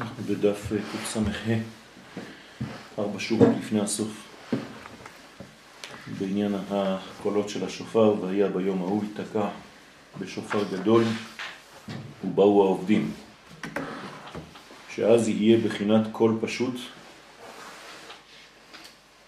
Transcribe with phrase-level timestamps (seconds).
[0.00, 0.72] אנחנו בדף
[1.02, 1.20] קס"ה,
[2.98, 4.28] ארבע שורות לפני הסוף,
[6.18, 9.48] בעניין הקולות של השופר, והיה ביום ההוא ייתקע
[10.18, 11.04] בשופר גדול
[12.24, 13.12] ובאו העובדים,
[14.90, 16.74] שאז יהיה בחינת קול פשוט,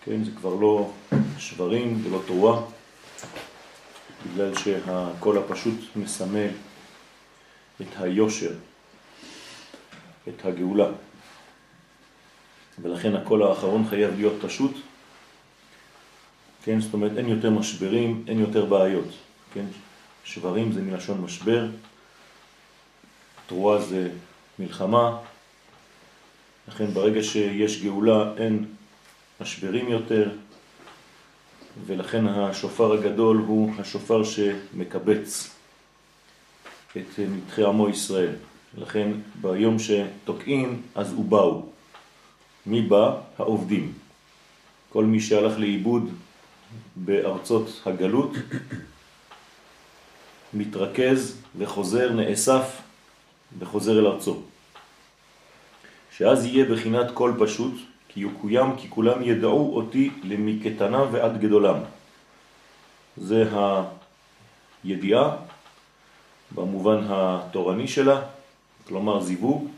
[0.04, 0.90] כן, זה כבר לא
[1.38, 2.60] שברים ולא תרועה,
[4.26, 6.48] בגלל שהקול הפשוט מסמל
[7.80, 8.52] את היושר,
[10.28, 10.88] את הגאולה.
[12.82, 14.76] ולכן הקול האחרון חייב להיות פשוט.
[16.64, 19.08] כן, זאת אומרת, אין יותר משברים, אין יותר בעיות.
[19.54, 19.64] כן,
[20.24, 21.66] שברים זה מלשון משבר,
[23.46, 24.10] תרועה זה
[24.58, 25.18] מלחמה,
[26.68, 28.64] לכן ברגע שיש גאולה אין
[29.40, 30.30] משברים יותר,
[31.86, 35.50] ולכן השופר הגדול הוא השופר שמקבץ
[36.96, 38.34] את נתחי עמו ישראל.
[38.76, 39.10] לכן
[39.40, 41.62] ביום שתוקעים אז הוא באו.
[42.66, 43.16] מי בא?
[43.38, 43.92] העובדים.
[44.88, 46.10] כל מי שהלך לאיבוד
[46.96, 48.30] בארצות הגלות
[50.54, 52.82] מתרכז וחוזר, נאסף
[53.58, 54.42] וחוזר אל ארצו.
[56.16, 57.74] שאז יהיה בחינת כל פשוט,
[58.08, 61.76] כי יקוים כי כולם ידעו אותי למקטנם ועד גדולם.
[63.16, 63.44] זה
[64.84, 65.36] הידיעה
[66.54, 68.22] במובן התורני שלה,
[68.88, 69.68] כלומר זיווג,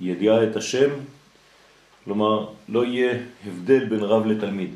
[0.00, 0.90] ידיעה את השם,
[2.04, 4.74] כלומר לא יהיה הבדל בין רב לתלמיד.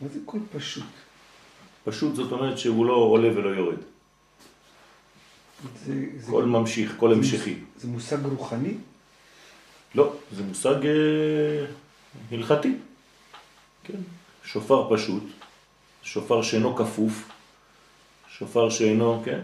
[0.00, 0.84] מה זה כל פשוט?
[1.84, 3.78] פשוט זאת אומרת שהוא לא עולה ולא יורד.
[5.84, 7.54] זה, זה כל ממשיך, כל זה המשכי.
[7.76, 8.74] זה מושג רוחני?
[9.94, 11.66] לא, זה מושג אה,
[12.32, 12.74] הלכתי.
[13.84, 13.98] כן.
[14.44, 15.22] שופר פשוט,
[16.02, 17.28] שופר שאינו כפוף,
[18.28, 19.40] שופר שאינו, כן?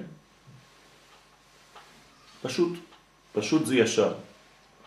[2.46, 2.72] פשוט,
[3.32, 4.14] פשוט זה ישר,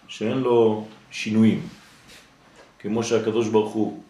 [0.07, 1.67] שאין לו שינויים.
[2.79, 4.03] כמו שהקדוש ברוך הוא,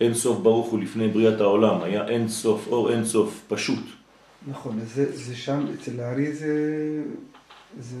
[0.00, 3.84] אין סוף ברוך הוא לפני בריאת העולם, היה אין סוף, אור אין סוף, פשוט.
[4.46, 6.54] נכון, אז זה, זה שם, אצל הארי זה,
[7.80, 7.96] זה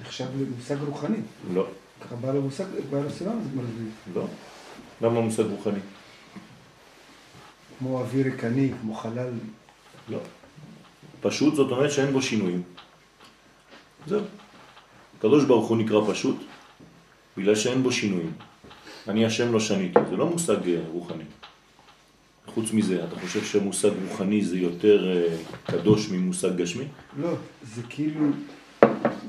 [0.00, 1.16] נחשב למושג רוחני.
[1.54, 1.66] לא.
[2.00, 3.88] ככה בעל המושג, בעל הסולם זה מסביר.
[4.14, 4.26] לא.
[5.00, 5.80] למה מושג רוחני?
[7.78, 9.30] כמו אוויר ריקני, כמו חלל.
[10.08, 10.18] לא.
[11.20, 12.62] פשוט זאת אומרת שאין בו שינויים.
[14.06, 14.20] זהו.
[15.18, 16.36] הקדוש ברוך הוא נקרא פשוט,
[17.36, 18.32] בגלל שאין בו שינויים.
[19.08, 21.24] אני השם לא שניתי, זה לא מושג אה, רוחני.
[22.46, 26.84] חוץ מזה, אתה חושב שמושג רוחני זה יותר אה, קדוש ממושג גשמי?
[27.20, 27.28] לא,
[27.62, 28.26] זה כאילו,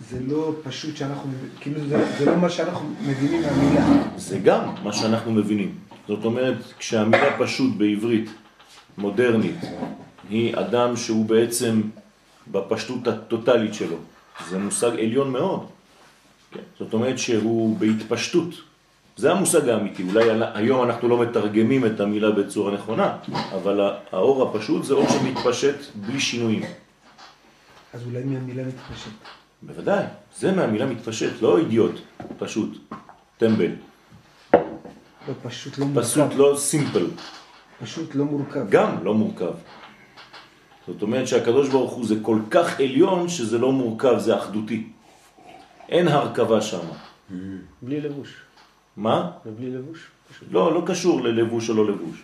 [0.09, 3.85] זה לא פשוט שאנחנו, כאילו זה, זה לא מה שאנחנו מבינים מהמילה.
[4.17, 5.75] זה גם מה שאנחנו מבינים.
[6.07, 8.29] זאת אומרת, כשהמילה פשוט בעברית
[8.97, 9.59] מודרנית
[10.29, 11.81] היא אדם שהוא בעצם
[12.51, 13.97] בפשטות הטוטלית שלו,
[14.49, 15.65] זה מושג עליון מאוד.
[16.51, 16.59] כן?
[16.79, 18.49] זאת אומרת שהוא בהתפשטות.
[19.17, 20.03] זה המושג האמיתי.
[20.03, 23.17] אולי היום אנחנו לא מתרגמים את המילה בצורה נכונה,
[23.55, 26.63] אבל האור הפשוט זה אור שמתפשט בלי שינויים.
[27.93, 29.11] אז אולי מהמילה מתפשט.
[29.61, 30.03] בוודאי,
[30.37, 31.99] זה מהמילה מתפשט, לא אידיוט,
[32.39, 32.77] פשוט,
[33.37, 33.71] טמבל.
[34.53, 36.07] לא, פשוט לא מורכב.
[36.07, 37.07] פשוט לא סימפל.
[37.83, 38.69] פשוט לא מורכב.
[38.69, 39.53] גם לא מורכב.
[40.87, 44.87] זאת אומרת שהקדוש ברוך הוא זה כל כך עליון שזה לא מורכב, זה אחדותי.
[45.89, 46.85] אין הרכבה שם.
[47.81, 48.33] בלי לבוש.
[48.97, 49.31] מה?
[49.45, 50.07] ובלי לבוש.
[50.51, 52.23] לא, לא קשור ללבוש או לא לבוש.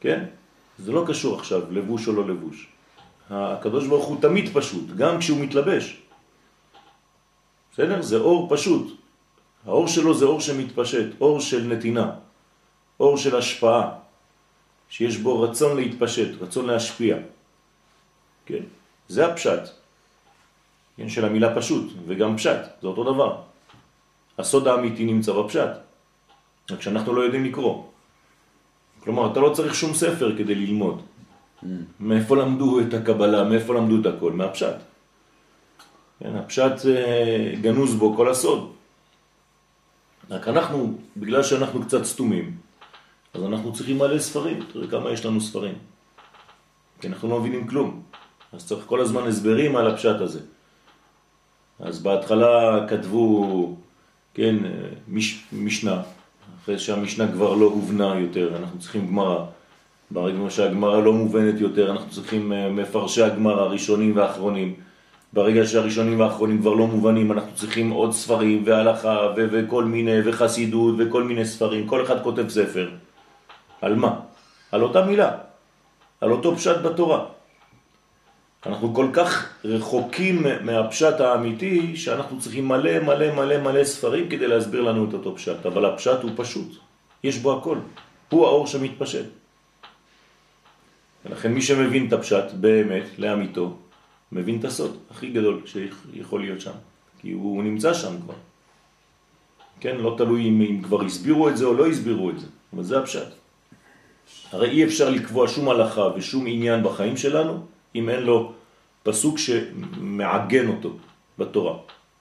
[0.00, 0.24] כן?
[0.78, 2.68] זה לא קשור עכשיו, לבוש או לא לבוש.
[3.30, 6.02] הקדוש ברוך הוא תמיד פשוט, גם כשהוא מתלבש.
[7.72, 8.02] בסדר?
[8.02, 8.96] זה אור פשוט.
[9.66, 12.10] האור שלו זה אור שמתפשט, אור של נתינה,
[13.00, 13.90] אור של השפעה,
[14.88, 17.16] שיש בו רצון להתפשט, רצון להשפיע.
[18.46, 18.62] כן?
[19.08, 19.62] זה הפשט.
[20.96, 23.42] כן, של המילה פשוט, וגם פשט, זה אותו דבר.
[24.38, 25.70] הסוד האמיתי נמצא בפשט,
[26.70, 27.84] רק שאנחנו לא יודעים לקרוא.
[29.00, 31.02] כלומר, אתה לא צריך שום ספר כדי ללמוד.
[32.00, 34.32] מאיפה למדו את הקבלה, מאיפה למדו את הכל?
[34.32, 34.76] מהפשט.
[36.20, 38.72] כן, הפשט אה, גנוז בו כל הסוד.
[40.30, 42.56] רק אנחנו, בגלל שאנחנו קצת סתומים,
[43.34, 45.74] אז אנחנו צריכים מלא ספרים, תראה כמה יש לנו ספרים.
[47.00, 48.02] כי אנחנו לא מבינים כלום.
[48.52, 50.40] אז צריך כל הזמן הסברים על הפשט הזה.
[51.80, 53.76] אז בהתחלה כתבו,
[54.34, 54.56] כן,
[55.08, 56.02] מש, משנה,
[56.62, 59.44] אחרי שהמשנה כבר לא הובנה יותר, אנחנו צריכים גמרא.
[60.10, 64.74] ברגע שהגמרא לא מובנת יותר, אנחנו צריכים אה, מפרשי הגמרא הראשונים והאחרונים.
[65.32, 71.22] ברגע שהראשונים והאחרונים כבר לא מובנים, אנחנו צריכים עוד ספרים והלכה וכל מיני, וחסידות וכל
[71.22, 71.86] מיני ספרים.
[71.86, 72.88] כל אחד כותב ספר.
[73.80, 74.20] על מה?
[74.72, 75.36] על אותה מילה,
[76.20, 77.24] על אותו פשט בתורה.
[78.66, 84.82] אנחנו כל כך רחוקים מהפשט האמיתי, שאנחנו צריכים מלא מלא מלא מלא ספרים כדי להסביר
[84.82, 86.68] לנו את אותו פשט, אבל הפשט הוא פשוט,
[87.24, 87.78] יש בו הכל,
[88.28, 89.24] הוא האור שמתפשט.
[91.26, 93.76] ולכן מי שמבין את הפשט באמת, לאמיתו,
[94.32, 96.72] מבין את הסוד הכי גדול שיכול להיות שם,
[97.20, 98.34] כי הוא נמצא שם כבר.
[99.80, 102.82] כן, לא תלוי אם, אם כבר הסבירו את זה או לא הסבירו את זה, אבל
[102.82, 103.37] זה הפשט.
[104.52, 107.60] הרי אי אפשר לקבוע שום הלכה ושום עניין בחיים שלנו
[107.94, 108.52] אם אין לו
[109.02, 110.96] פסוק שמעגן אותו
[111.38, 111.74] בתורה,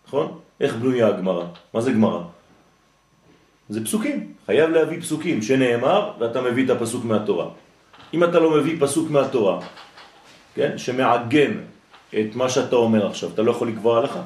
[0.08, 0.40] נכון?
[0.60, 1.46] איך בנויה הגמרא?
[1.74, 2.22] מה זה גמרא?
[3.70, 7.48] זה פסוקים, חייב להביא פסוקים שנאמר ואתה מביא את הפסוק מהתורה.
[8.14, 9.60] אם אתה לא מביא פסוק מהתורה,
[10.56, 11.52] כן, שמעגן
[12.10, 14.22] את מה שאתה אומר עכשיו, אתה לא יכול לקבוע הלכה.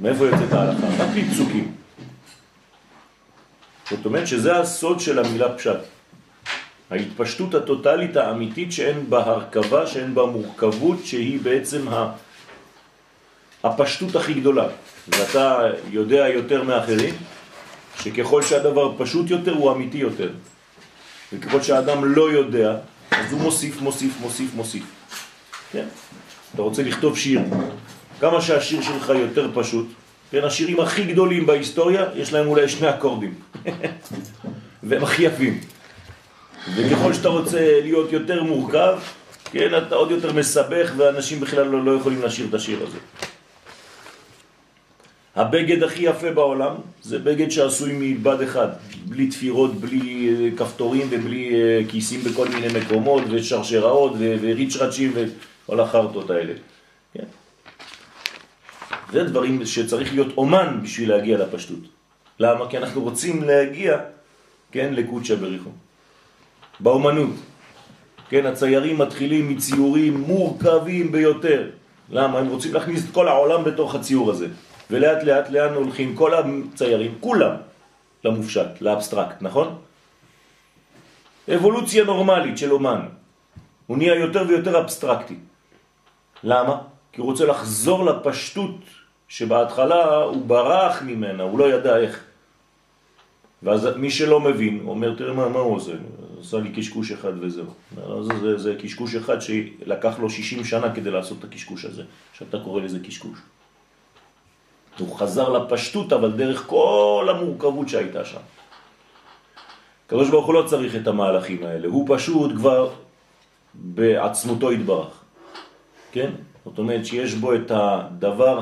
[0.00, 0.86] מאיפה יוצאת ההלכה?
[0.86, 1.74] רק פסוקים.
[3.90, 5.93] זאת אומרת שזה הסוד של המילה פשט.
[6.90, 11.86] ההתפשטות הטוטלית האמיתית שאין בה הרכבה, שאין בה מורכבות, שהיא בעצם
[13.64, 14.66] הפשטות הכי גדולה.
[15.08, 15.60] ואתה
[15.90, 17.14] יודע יותר מאחרים,
[18.02, 20.30] שככל שהדבר פשוט יותר הוא אמיתי יותר.
[21.32, 22.76] וככל שהאדם לא יודע,
[23.10, 24.84] אז הוא מוסיף, מוסיף, מוסיף, מוסיף.
[25.72, 25.84] כן?
[26.54, 27.40] אתה רוצה לכתוב שיר,
[28.20, 29.86] כמה שהשיר שלך יותר פשוט,
[30.30, 33.34] כן, השירים הכי גדולים בהיסטוריה, יש להם אולי שני אקורדים.
[34.82, 35.60] והם הכי יפים.
[36.68, 38.98] וככל שאתה רוצה להיות יותר מורכב,
[39.44, 42.98] כן, אתה עוד יותר מסבך, ואנשים בכלל לא, לא יכולים לשיר את השיר הזה.
[45.36, 48.68] הבגד הכי יפה בעולם זה בגד שעשוי מבד אחד,
[49.04, 56.30] בלי תפירות, בלי אה, כפתורים ובלי אה, כיסים בכל מיני מקומות ושרשראות וריצ'רצ'ים וכל החרטות
[56.30, 56.52] האלה.
[57.14, 57.24] כן?
[59.12, 61.78] זה דברים שצריך להיות אומן בשביל להגיע לפשטות.
[62.40, 62.70] למה?
[62.70, 63.98] כי אנחנו רוצים להגיע,
[64.72, 65.70] כן, לקודשא בריך הוא.
[66.80, 67.30] באומנות.
[68.28, 71.70] כן, הציירים מתחילים מציורים מורכבים ביותר.
[72.10, 72.38] למה?
[72.38, 74.46] הם רוצים להכניס את כל העולם בתוך הציור הזה.
[74.90, 77.56] ולאט לאט לאן הולכים כל הציירים, כולם,
[78.24, 79.78] למופשט, לאבסטרקט, נכון?
[81.54, 83.00] אבולוציה נורמלית של אומן.
[83.86, 85.36] הוא נהיה יותר ויותר אבסטרקטי.
[86.44, 86.78] למה?
[87.12, 88.80] כי הוא רוצה לחזור לפשטות
[89.28, 92.24] שבהתחלה הוא ברח ממנה, הוא לא ידע איך.
[93.62, 95.92] ואז מי שלא מבין, אומר, תראה מה, מה הוא עושה?
[96.44, 97.66] עשה לי קשקוש אחד וזהו.
[98.22, 102.02] זה, זה, זה קשקוש אחד שלקח לו 60 שנה כדי לעשות את הקשקוש הזה,
[102.32, 103.38] שאתה קורא לזה קשקוש.
[104.98, 108.40] הוא חזר לפשטות, אבל דרך כל המורכבות שהייתה שם.
[110.06, 112.90] הקדוש ברוך הוא לא צריך את המהלכים האלה, הוא פשוט כבר
[113.74, 115.22] בעצמותו התברך.
[116.12, 116.30] כן?
[116.64, 118.60] זאת אומרת שיש בו את הדבר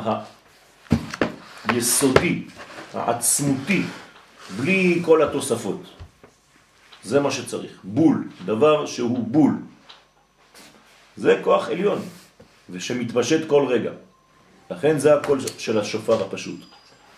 [1.69, 2.43] היסודי,
[2.95, 3.83] העצמותי,
[4.57, 6.02] בלי כל התוספות.
[7.05, 9.53] זה מה שצריך, בול, דבר שהוא בול.
[11.17, 11.99] זה כוח עליון,
[12.71, 13.91] ושמתפשט כל רגע.
[14.71, 16.61] לכן זה הקול של השופר הפשוט.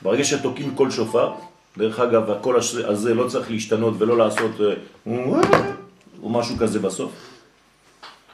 [0.02, 1.32] ברגע שתוקעים קול שופר,
[1.78, 4.74] דרך אגב, הקול הזה לא צריך להשתנות ולא לעשות אה,
[6.22, 7.12] או משהו כזה בסוף,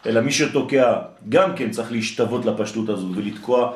[0.06, 0.98] אלא מי שתוקע
[1.28, 3.72] גם כן צריך להשתוות לפשטות הזאת ולתקוע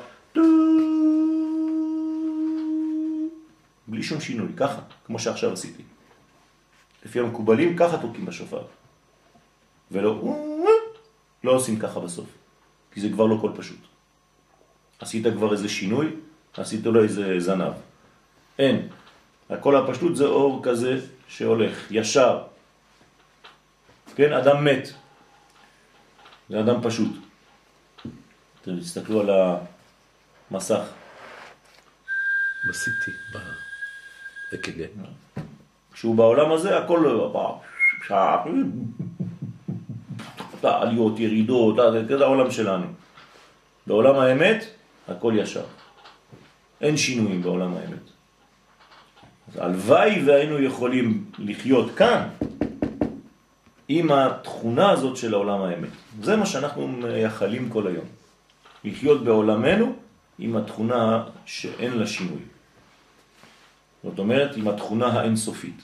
[3.87, 5.82] בלי שום שינוי, ככה, כמו שעכשיו עשיתי.
[7.05, 8.65] לפי המקובלים, ככה תוקעים בשופר.
[9.91, 10.37] ולא,
[11.45, 12.29] לא עושים ככה בסוף,
[12.93, 13.81] כי זה כבר לא קול פשוט.
[14.99, 16.06] עשית כבר איזה שינוי,
[16.56, 17.73] עשית לו איזה זנב.
[18.58, 18.89] אין.
[19.51, 22.43] הכל הפשטות זה אור כזה שהולך, ישר.
[24.15, 24.89] כן, אדם מת.
[26.49, 27.13] זה אדם פשוט.
[28.63, 29.31] אתם תסתכלו על
[30.51, 30.84] המסך.
[32.69, 33.11] בסיטי,
[34.53, 34.87] באק"ג.
[35.94, 37.05] כשהוא בעולם הזה, הכל.
[40.63, 41.77] עליות, ירידות,
[42.08, 42.86] זה העולם שלנו.
[43.86, 44.65] בעולם האמת,
[45.08, 45.65] הכל ישר.
[46.81, 48.05] אין שינויים בעולם האמת.
[49.48, 52.29] אז הלוואי והיינו יכולים לחיות כאן
[53.89, 55.89] עם התכונה הזאת של העולם האמת.
[56.22, 58.05] זה מה שאנחנו מייחלים כל היום.
[58.84, 59.93] לחיות בעולמנו
[60.39, 62.54] עם התכונה שאין לה שינוי.
[64.05, 65.82] זאת אומרת, עם התכונה האינסופית.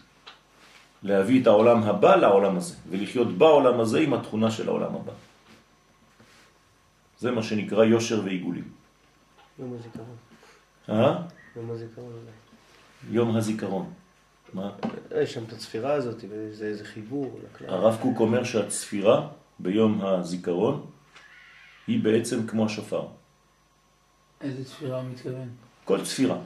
[1.02, 5.12] להביא את העולם הבא לעולם הזה, ולחיות בעולם הזה עם התכונה של העולם הבא.
[7.18, 8.68] זה מה שנקרא יושר ועיגולים.
[9.58, 10.16] יום הזיכרון.
[10.88, 11.22] אה?
[11.56, 12.12] יום הזיכרון.
[13.10, 13.92] יום הזיכרון.
[14.54, 14.70] מה?
[15.22, 17.70] יש שם את הצפירה הזאת, וזה איזה חיבור לכלל.
[17.70, 20.86] הרב קוק אומר שהצפירה ביום הזיכרון
[21.86, 23.06] היא בעצם כמו השופר.
[24.40, 25.48] איזה צפירה הוא מתכוון?
[25.84, 26.36] כל צפירה.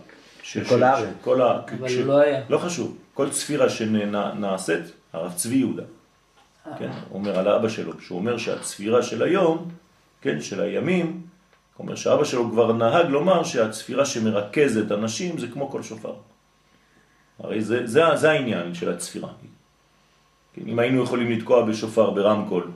[0.45, 1.09] ש- בכל ש- הארץ.
[1.21, 1.61] כל ה...
[1.79, 2.43] אבל הוא לא היה.
[2.49, 2.97] לא חשוב.
[3.15, 4.81] כל צפירה שנעשית,
[5.13, 5.83] הרב צבי יהודה,
[6.79, 9.69] כן, אומר על האבא שלו, שהוא אומר שהצפירה של היום,
[10.21, 11.23] כן, של הימים,
[11.79, 16.13] אומר שאבא שלו כבר נהג לומר שהצפירה שמרכזת אנשים זה כמו כל שופר.
[17.39, 19.29] הרי זה, זה, זה העניין של הצפירה.
[20.55, 22.71] כן, אם היינו יכולים לתקוע בשופר ברמקול,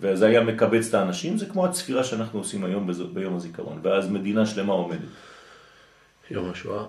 [0.00, 4.46] וזה היה מקבץ את האנשים, זה כמו הצפירה שאנחנו עושים היום ביום הזיכרון, ואז מדינה
[4.46, 4.98] שלמה עומדת.
[6.30, 6.84] יום השואה.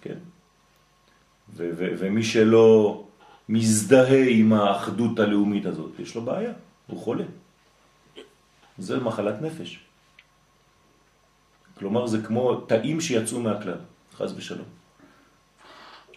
[0.00, 0.18] כן.
[1.56, 3.00] ו- ו- ומי שלא
[3.48, 6.52] מזדהה עם האחדות הלאומית הזאת, יש לו בעיה,
[6.86, 7.24] הוא חולה.
[8.78, 9.80] זה מחלת נפש.
[11.78, 13.78] כלומר, זה כמו תאים שיצאו מהכלל,
[14.14, 14.66] חז ושלום.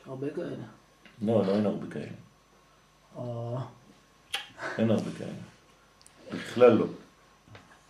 [0.06, 0.56] הרבה כאלה.
[1.22, 2.16] לא, לא, אין הרבה כאלה.
[3.16, 3.58] או,
[4.78, 5.32] אין הרבה כאלה.
[6.34, 6.86] בכלל לא.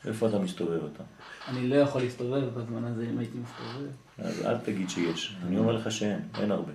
[0.05, 1.03] איפה אתה מסתובב אתה?
[1.47, 3.89] אני לא יכול להסתובב בזמן הזה אם הייתי מסתובב.
[4.17, 5.35] אז אל תגיד שיש.
[5.47, 6.71] אני אומר לך שאין, אין הרבה.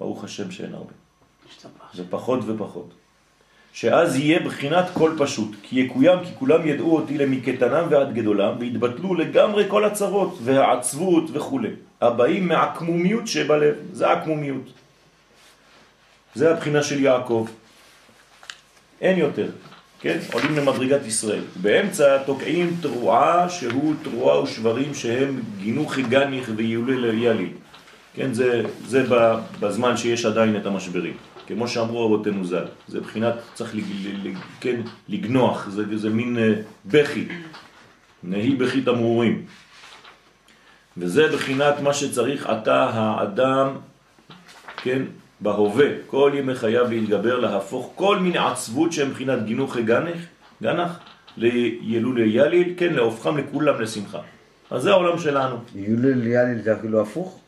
[0.00, 0.92] ברוך השם שאין הרבה.
[1.94, 2.90] זה פחות ופחות.
[3.72, 9.14] שאז יהיה בחינת כל פשוט, כי יקוים כי כולם ידעו אותי למקטנם ועד גדולם, והתבטלו
[9.14, 11.60] לגמרי כל הצרות והעצבות וכו'.
[12.00, 14.72] הבאים מהעקמומיות שבלב, זה העקמומיות.
[16.34, 17.46] זה הבחינה של יעקב.
[19.00, 19.50] אין יותר,
[20.02, 20.18] כן?
[20.32, 21.42] עולים למדרגת ישראל.
[21.56, 27.48] באמצע תוקעים תרועה שהוא תרועה ושברים שהם גינוחי גניך ויולי ילי.
[28.14, 29.04] כן, זה, זה
[29.60, 31.16] בזמן שיש עדיין את המשברים.
[31.46, 33.84] כמו שאמרו רבותינו ז"ל, זה בחינת, צריך לג,
[34.24, 36.52] לג, כן, לגנוח, זה, זה מין אה,
[36.86, 37.28] בכי,
[38.22, 39.42] נהי בכי תמרורים.
[40.96, 43.68] וזה בחינת מה שצריך אתה האדם,
[44.76, 45.02] כן,
[45.42, 50.16] בהווה, כל ימי חייו להתגבר, להפוך כל מיני עצבות שהם בחינת גינוחי גנך,
[50.62, 50.98] גנח,
[51.36, 54.18] לילולי יליל, כן, להופכם לכולם לשמחה.
[54.70, 55.56] אז זה העולם שלנו.
[55.74, 57.38] יולל יאליל זה אפילו הפוך?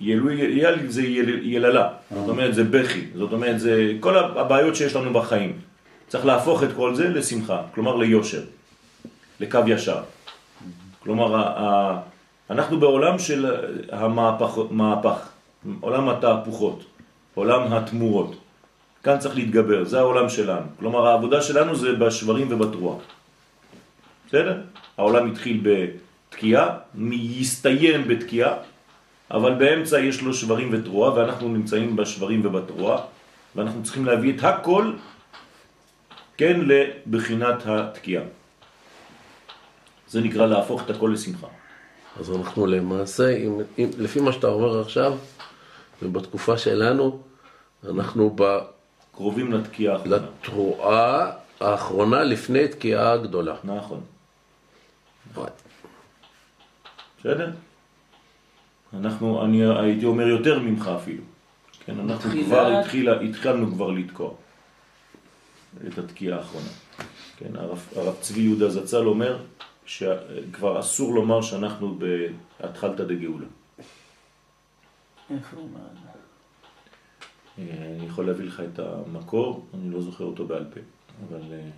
[0.00, 4.96] ילוי יליל זה יל, יללה, זאת אומרת זה בכי, זאת אומרת זה כל הבעיות שיש
[4.96, 5.52] לנו בחיים.
[6.08, 8.42] צריך להפוך את כל זה לשמחה, כלומר ליושר,
[9.40, 10.00] לקו ישר.
[11.02, 11.52] כלומר,
[12.50, 13.46] אנחנו בעולם של
[13.92, 15.28] המהפך, מהפך,
[15.80, 16.84] עולם התהפוכות,
[17.34, 18.36] עולם התמורות.
[19.02, 20.66] כאן צריך להתגבר, זה העולם שלנו.
[20.78, 22.98] כלומר, העבודה שלנו זה בשברים ובתרועה.
[24.28, 24.60] בסדר?
[24.98, 26.78] העולם התחיל בתקיעה,
[27.12, 28.54] יסתיים בתקיעה,
[29.30, 32.98] אבל באמצע יש לו שברים ותרועה, ואנחנו נמצאים בשברים ובתרועה,
[33.56, 34.92] ואנחנו צריכים להביא את הכל,
[36.36, 38.24] כן, לבחינת התקיעה.
[40.08, 41.46] זה נקרא להפוך את הכל לשמחה.
[42.20, 45.12] אז אנחנו למעשה, אם, אם, לפי מה שאתה אומר עכשיו,
[46.02, 47.20] ובתקופה שלנו,
[47.88, 48.36] אנחנו
[49.14, 50.16] קרובים לתקיעה האחרונה.
[50.16, 53.56] לתרועה האחרונה לפני תקיעה הגדולה.
[53.64, 54.00] נכון.
[57.20, 57.50] בסדר?
[58.94, 61.22] אנחנו, אני הייתי אומר יותר ממך אפילו.
[61.86, 64.30] כן, אנחנו כבר התחילה, התחלנו כבר לתקוע
[65.86, 66.68] את התקיעה האחרונה.
[67.36, 69.38] כן, הרב, הרב צבי יהודה זצ"ל אומר
[69.86, 73.46] שכבר אסור לומר שאנחנו בהתחלתא דגאולה.
[75.36, 76.08] איפה הוא אומר את זה?
[77.58, 80.80] אה, אני יכול להביא לך את המקור, אני לא זוכר אותו בעל פה,
[81.28, 81.68] אבל אה,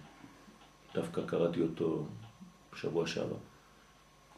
[0.95, 2.07] דווקא קראתי אותו
[2.73, 3.37] בשבוע שעבר.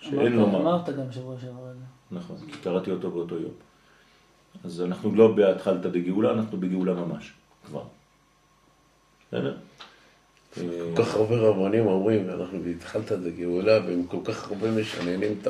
[0.00, 0.60] שאין אמרת- לומר.
[0.60, 1.72] אמרת גם שבוע שעבר.
[2.10, 3.52] נכון, כי קראתי אותו באותו יום.
[4.64, 7.32] אז אנחנו לא בהתחלתא דגאולה, אנחנו בגאולה ממש,
[7.66, 7.82] כבר.
[9.28, 9.56] בסדר?
[10.56, 10.62] אה,
[10.96, 15.46] כל כך הרבה רבנים אומרים, אנחנו בהתחלת את הגאולה, והם כל כך הרבה משננים את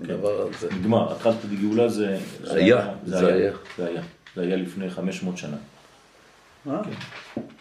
[0.00, 0.74] הדבר הזה.
[0.74, 2.18] נגמר, התחלתא דגאולה זה...
[2.44, 3.34] היה, זה זה היה.
[3.34, 3.52] היה.
[3.76, 4.02] זה היה.
[4.34, 5.56] זה היה לפני 500 שנה.
[6.70, 6.82] אה?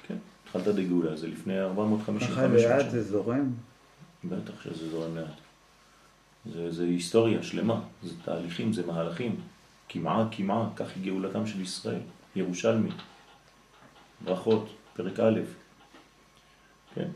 [0.07, 0.15] כן,
[0.45, 2.89] התחלתא דגאולה זה לפני 450 ככה 500 לאט שנה.
[2.89, 3.51] זה זורם?
[4.23, 5.25] בטח שזה זורם לאט.
[6.53, 9.35] זה, זה היסטוריה שלמה, זה תהליכים, זה מהלכים.
[9.89, 11.99] כמעה, כמעה, כך היא גאולתם של ישראל.
[12.35, 12.89] ירושלמי.
[14.23, 15.39] ברכות, פרק א'.
[16.95, 17.07] כן?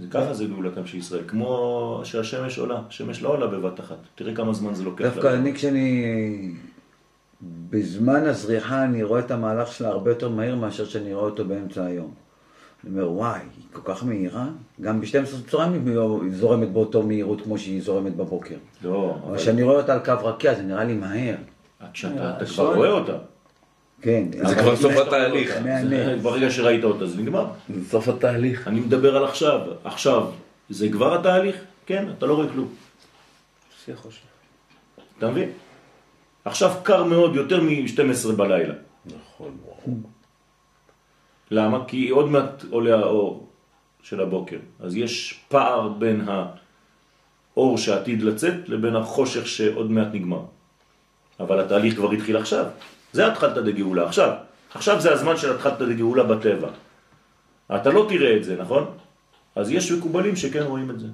[0.00, 1.22] זה ככה זה גאולתם של ישראל.
[1.26, 2.80] כמו שהשמש עולה.
[2.88, 3.96] השמש לא עולה בבת אחת.
[4.14, 5.04] תראה כמה זמן זה לוקח.
[5.04, 5.34] דווקא לה.
[5.34, 6.04] אני כשאני...
[7.70, 11.84] בזמן הזריחה אני רואה את המהלך שלה הרבה יותר מהיר מאשר שאני רואה אותו באמצע
[11.84, 12.14] היום.
[12.84, 14.46] אני אומר, וואי, היא כל כך מהירה?
[14.80, 15.86] גם ב-12 צהריים
[16.22, 18.56] היא זורמת באותו מהירות כמו שהיא זורמת בבוקר.
[18.84, 21.36] לא, אבל כשאני רואה אותה על קו רקיע זה נראה לי מהר.
[21.92, 23.16] כשאתה אתה כבר רואה אותה.
[24.04, 24.24] כן.
[24.48, 25.54] זה כבר סוף התהליך.
[26.22, 27.46] ברגע שראית אותה זה נגמר.
[27.74, 28.68] זה סוף התהליך.
[28.68, 29.60] אני מדבר על עכשיו.
[29.84, 30.26] עכשיו,
[30.70, 31.56] זה כבר התהליך?
[31.86, 32.68] כן, אתה לא רואה כלום.
[35.18, 35.50] אתה מבין?
[36.44, 38.74] עכשיו קר מאוד, יותר מ-12 בלילה.
[39.06, 39.56] נכון.
[41.50, 41.84] למה?
[41.88, 43.48] כי עוד מעט עולה האור
[44.02, 44.58] של הבוקר.
[44.80, 50.42] אז יש פער בין האור שעתיד לצאת לבין החושך שעוד מעט נגמר.
[51.40, 52.66] אבל התהליך כבר התחיל עכשיו.
[53.14, 54.32] זה התחלת דגאולה, עכשיו.
[54.74, 56.68] עכשיו זה הזמן של התחלת דגאולה בטבע.
[57.76, 58.84] אתה לא תראה את זה, נכון?
[59.54, 61.06] אז יש מקובלים שכן רואים את זה.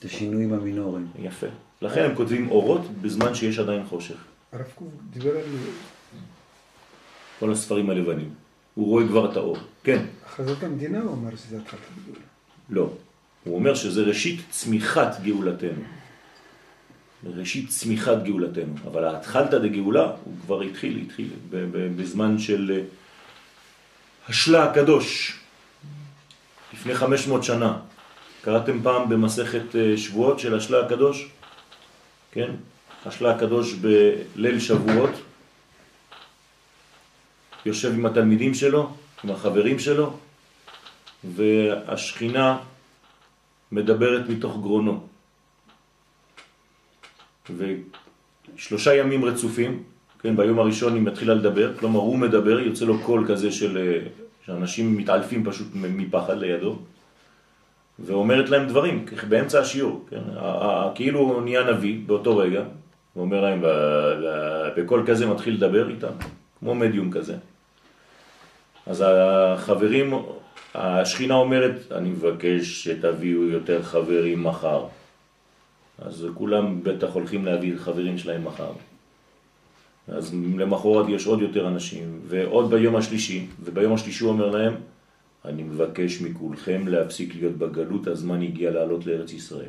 [0.00, 1.06] זה שינויים המינוריים.
[1.18, 1.46] יפה.
[1.82, 4.14] לכן הם כותבים אורות בזמן שיש עדיין חושך.
[4.52, 5.44] הרב קוק דיבר על
[7.40, 8.30] כל הספרים הלבנים.
[8.74, 9.56] הוא רואה כבר את האור.
[9.84, 12.20] כן, הכרזת המדינה, הוא אמר שזה התחלת הגאולה.
[12.70, 12.90] לא.
[13.44, 15.82] הוא אומר שזה ראשית צמיחת גאולתנו.
[17.34, 18.74] ראשית צמיחת גאולתנו.
[18.86, 21.28] אבל ההתחלתא דגאולה, הוא כבר התחיל, התחיל,
[21.96, 22.82] בזמן של אה,
[24.28, 25.38] השלה הקדוש,
[26.74, 27.78] לפני 500 שנה.
[28.42, 31.28] קראתם פעם במסכת אה, שבועות של השלה הקדוש?
[32.32, 32.50] כן?
[33.06, 35.10] השלה הקדוש בליל שבועות,
[37.66, 38.92] יושב עם התלמידים שלו,
[39.24, 40.18] עם החברים שלו,
[41.24, 42.58] והשכינה
[43.72, 45.06] מדברת מתוך גרונו.
[47.56, 49.82] ושלושה ימים רצופים,
[50.20, 54.08] כן, ביום הראשון היא מתחילה לדבר, כלומר הוא מדבר, יוצא לו קול כזה של, אה,
[54.46, 56.78] שאנשים מתעלפים פשוט מפחד לידו,
[57.98, 60.20] ואומרת להם דברים, באמצע השיעור, כן,
[60.94, 62.62] כאילו הוא נהיה נביא באותו רגע,
[63.14, 63.62] הוא אומר להם,
[64.76, 66.12] בקול כזה מתחיל לדבר איתם,
[66.58, 67.34] כמו מדיום כזה.
[68.86, 70.14] אז החברים,
[70.74, 74.84] השכינה אומרת, אני מבקש שתביאו יותר חברים מחר.
[75.98, 78.72] אז כולם בטח הולכים להביא חברים שלהם מחר.
[80.08, 84.74] אז למחרת יש עוד יותר אנשים, ועוד ביום השלישי, וביום השלישי הוא אומר להם,
[85.44, 89.68] אני מבקש מכולכם להפסיק להיות בגלות, הזמן הגיע לעלות לארץ ישראל.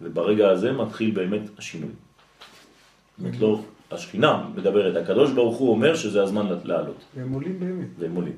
[0.00, 1.90] וברגע הזה מתחיל באמת השינוי.
[1.90, 7.04] זאת אומרת, לא, השכינה מדברת, הקדוש ברוך הוא אומר שזה הזמן לעלות.
[7.16, 7.88] והם עולים באמת.
[7.98, 8.36] והם עולים.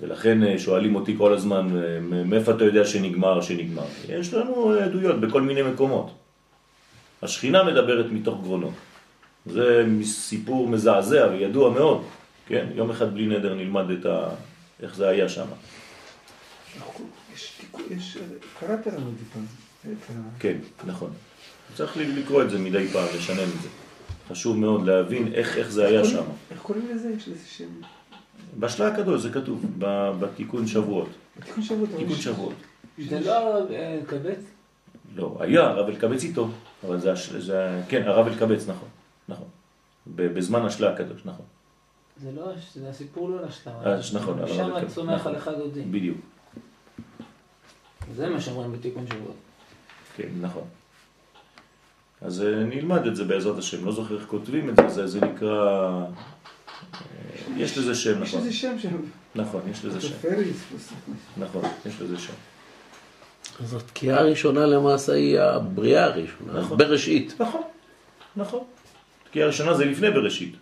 [0.00, 3.84] ולכן אה, שואלים אותי כל הזמן, אה, מאיפה אתה יודע שנגמר, שנגמר?
[4.08, 6.10] יש לנו עדויות בכל מיני מקומות.
[7.22, 8.72] השכינה מדברת מתוך גרונו.
[9.46, 12.02] זה סיפור מזעזע וידוע מאוד.
[12.46, 14.28] כן, יום אחד בלי נדר נלמד את ה...
[14.82, 15.46] איך זה היה שם.
[17.34, 17.60] יש
[17.90, 18.18] יש...
[18.60, 19.44] קראת לנו את זה פעם.
[19.92, 20.56] את ה- כן,
[20.86, 21.10] נכון.
[21.74, 23.68] צריך לקרוא את זה מדי פעם, לשנן את זה.
[24.28, 26.22] חשוב מאוד להבין איך, איך זה היה שם.
[26.50, 27.10] איך קוראים לזה?
[27.16, 27.64] יש לזה שם.
[28.58, 29.64] בשלה הקדוש זה כתוב,
[30.20, 31.08] בתיקון שבועות.
[31.40, 31.90] בתיקון שבועות.
[31.96, 32.54] תיקון שבועות.
[33.08, 34.38] זה לא אה, קבץ?
[35.14, 36.48] לא, היה הרב אלקבץ איתו,
[36.86, 38.88] אבל זה, הש- זה כן, הרב אלקבץ, נכון,
[39.28, 39.48] נכון.
[40.06, 41.44] בזמן השלה הקדוש, נכון.
[42.22, 42.42] זה לא,
[42.74, 43.72] זה הסיפור לא לשלם.
[43.86, 45.32] אה, נכון, אבל- שם אבל- צומח נכון.
[45.32, 45.92] על אחד דודים.
[45.92, 46.16] בדיוק,
[48.14, 49.36] זה מה שאומרים בתיקון שבועות.
[50.16, 50.64] כן, נכון.
[52.20, 55.20] אז אה, נלמד את זה בעזרת השם, לא זוכר איך כותבים את זה, זה, זה
[55.20, 56.04] נקרא...
[57.56, 58.40] יש לזה שם, יש נכון.
[58.40, 58.88] לזה שם של...
[59.34, 60.14] נכון, יש לזה שם.
[61.36, 62.32] נכון, יש לזה שם.
[63.64, 66.78] אז התקיעה הראשונה למעשה היא הבריאה הראשונה, נכון.
[66.78, 67.34] בראשית.
[67.40, 67.62] נכון,
[68.36, 68.60] נכון.
[69.30, 70.54] תקיעה הראשונה זה לפני בראשית.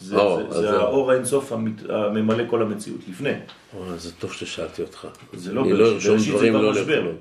[0.00, 0.80] זה, או, זה, אז זה זהו.
[0.80, 3.32] האור האינסוף המת- הממלא כל המציאות, לפני.
[3.74, 5.06] וואי, זה טוב ששאלתי אותך.
[5.32, 7.12] זה לא בראשית, ארשום בראשית זה כבר לא משבר.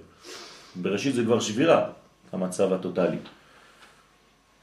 [0.76, 1.86] בראשית זה כבר שבירה,
[2.32, 3.18] המצב הטוטלי.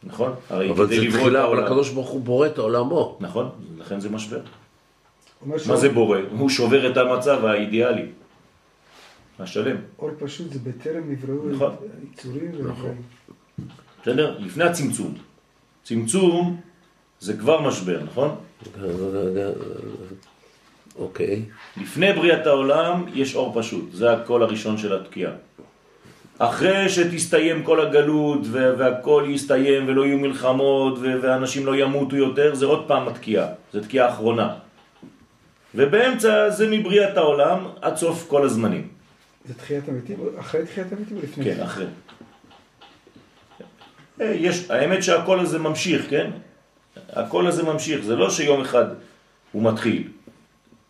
[0.05, 0.33] נכון?
[0.51, 3.19] הרי אבל כדי זה לברוא את תחילה, אבל העולם- הקדוש ברוך הוא בורא את עולמו.
[3.21, 4.41] נכון, לכן זה משבר.
[5.47, 6.19] מה זה בורא?
[6.39, 8.07] הוא שובר את המצב האידיאלי.
[9.39, 9.77] השלם.
[9.99, 11.75] אור פשוט זה בטרם נבראו נכון.
[12.11, 12.51] היצורים.
[12.55, 13.03] והדברים.
[14.03, 14.39] בסדר?
[14.39, 15.15] לפני הצמצום.
[15.85, 16.61] צמצום
[17.21, 18.37] זה כבר משבר, נכון?
[20.99, 21.43] אוקיי.
[21.77, 25.33] לפני בריאת העולם יש אור פשוט, זה הקול הראשון של התקיעה.
[26.41, 32.89] אחרי שתסתיים כל הגלות והכל יסתיים ולא יהיו מלחמות ואנשים לא ימותו יותר, זה עוד
[32.89, 34.55] פעם התקיעה, זה תקיעה אחרונה.
[35.75, 38.89] ובאמצע זה מבריאת העולם עד סוף כל הזמנים.
[39.45, 40.17] זה תחיית המתים?
[40.39, 41.45] אחרי תחיית המתים או לפני?
[41.45, 41.87] כן, אחרי.
[44.21, 46.31] אה, יש, האמת שהקול הזה ממשיך, כן?
[47.13, 48.87] הקול הזה ממשיך, זה לא שיום אחד
[49.53, 50.09] הוא מתחיל.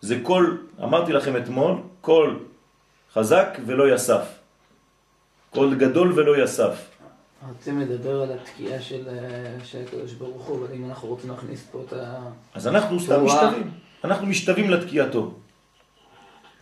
[0.00, 2.38] זה קול, אמרתי לכם אתמול, קול
[3.14, 4.39] חזק ולא יסף.
[5.50, 6.90] קול גדול ולא יסף.
[7.48, 11.66] רוצים לדבר על התקיעה של אה, של הקדוש ברוך הוא, אבל אם אנחנו רוצים להכניס
[11.70, 12.18] פה את ה...
[12.54, 13.24] אז אנחנו סתם.
[13.24, 13.70] משתווים.
[14.04, 15.34] אנחנו משתווים לתקיעתו.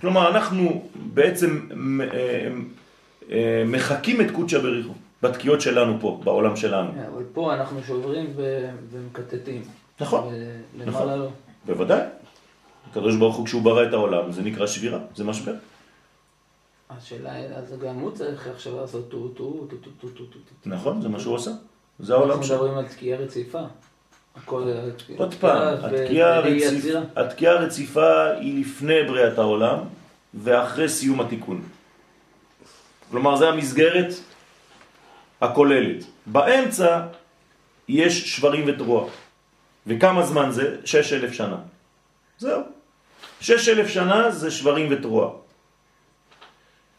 [0.01, 1.69] כלומר, אנחנו בעצם
[2.01, 2.49] אה,
[3.31, 6.93] אה, מחקים את קודשא בריך הוא בתקיעות שלנו פה, בעולם שלנו.
[6.93, 8.33] כן, אבל פה אנחנו שוברים
[8.91, 9.63] ומקטטים.
[10.01, 10.35] נכון,
[10.77, 11.09] נכון.
[11.09, 11.29] לא.
[11.67, 12.01] בוודאי.
[12.91, 15.55] הקדוש ברוך הוא כשהוא ברא את העולם, זה נקרא שבירה, זה משבר.
[16.91, 20.39] השאלה, אז גם הוא צריך עכשיו לעשות טו טו טו טו טו טו טו.
[20.67, 21.51] נכון, זה מה שהוא עושה.
[21.99, 22.55] זה העולם שלו.
[22.55, 23.59] אנחנו מדברים על תקיעה רציפה.
[23.59, 25.75] אה, עוד פעם,
[27.17, 29.79] התקיעה הרציפה היא לפני בריאת העולם
[30.35, 31.63] ואחרי סיום התיקון.
[33.11, 34.15] כלומר, זה המסגרת
[35.41, 36.05] הכוללת.
[36.27, 37.01] באמצע
[37.89, 39.09] יש שברים ותרוע.
[39.87, 40.77] וכמה זמן זה?
[40.85, 41.57] שש אלף שנה.
[42.39, 42.63] זהו.
[43.41, 45.33] שש אלף שנה זה שברים ותרוע.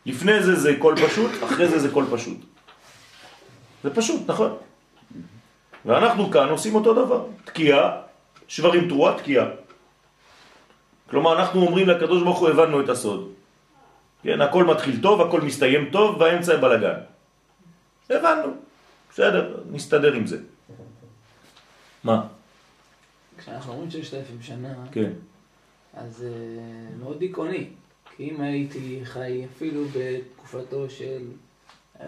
[0.06, 2.38] לפני זה זה קול פשוט, אחרי זה זה קול פשוט.
[3.84, 4.58] זה פשוט, נכון?
[5.86, 8.02] ואנחנו כאן עושים אותו דבר, תקיעה,
[8.48, 9.46] שברים תרועה, תקיעה.
[11.10, 13.32] כלומר, אנחנו אומרים לקדוש ברוך הוא, הבנו את הסוד.
[14.24, 17.00] כן, הכל מתחיל טוב, הכל מסתיים טוב, והאמצע בלגן.
[18.10, 18.54] הבנו,
[19.12, 20.38] בסדר, נסתדר עם זה.
[22.04, 22.28] מה?
[23.38, 25.12] כשאנחנו אומרים ששת אלפים שנה, כן.
[25.94, 26.32] אז זה
[27.00, 27.68] מאוד דיכאוני.
[28.20, 31.22] אם הייתי חי אפילו בתקופתו של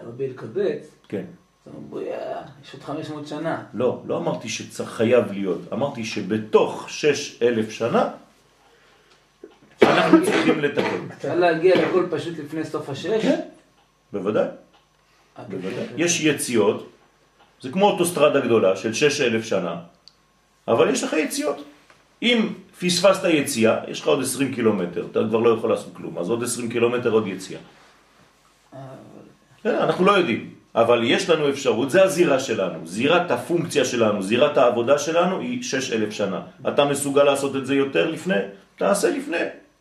[0.06, 1.24] רבי אלקבץ, כן.
[1.66, 2.16] אז "יא,
[2.64, 3.64] יש עוד 500 שנה.
[3.74, 8.10] לא, לא אמרתי שחייב להיות, אמרתי שבתוך שש אלף שנה
[9.82, 11.06] אנחנו צריכים לתקן.
[11.16, 13.22] אפשר להגיע לכל פשוט לפני סוף השש?
[13.22, 13.40] כן,
[14.12, 14.46] בוודאי,
[15.38, 15.84] אה, בוודאי.
[15.96, 16.90] יש יציאות,
[17.60, 19.76] זה כמו אוטוסטרדה גדולה של שש אלף שנה,
[20.68, 21.64] אבל יש לך יציאות.
[22.22, 22.48] אם
[22.80, 26.42] פספסת יציאה, יש לך עוד 20 קילומטר, אתה כבר לא יכול לעשות כלום, אז עוד
[26.42, 27.60] 20 קילומטר עוד יציאה.
[29.66, 34.58] אה, אנחנו לא יודעים, אבל יש לנו אפשרות, זה הזירה שלנו, זירת הפונקציה שלנו, זירת
[34.58, 36.40] העבודה שלנו היא 6,000 שנה.
[36.68, 38.34] אתה מסוגל לעשות את זה יותר לפני?
[38.76, 39.36] תעשה לפני.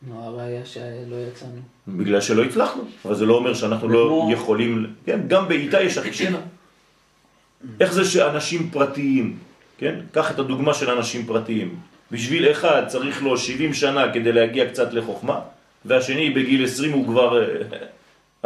[0.08, 1.62] נו, הבעיה שלא יצאנו.
[1.88, 6.40] בגלל שלא הצלחנו, אבל זה לא אומר שאנחנו לא יכולים, כן, גם בעיטה יש אחישנה.
[7.82, 9.38] איך זה שאנשים פרטיים,
[9.78, 14.70] כן, קח את הדוגמה של אנשים פרטיים, בשביל אחד צריך לו 70 שנה כדי להגיע
[14.70, 15.40] קצת לחוכמה,
[15.86, 17.48] והשני בגיל 20 הוא כבר אה,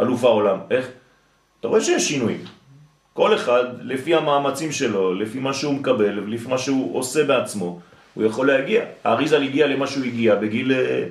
[0.00, 0.88] אלוף העולם, איך?
[1.60, 2.44] אתה רואה שיש שינויים.
[3.12, 7.80] כל אחד, לפי המאמצים שלו, לפי מה שהוא מקבל, לפי מה שהוא עושה בעצמו,
[8.14, 8.84] הוא יכול להגיע.
[9.04, 11.04] האריזל הגיע למה שהוא הגיע בגיל, אה,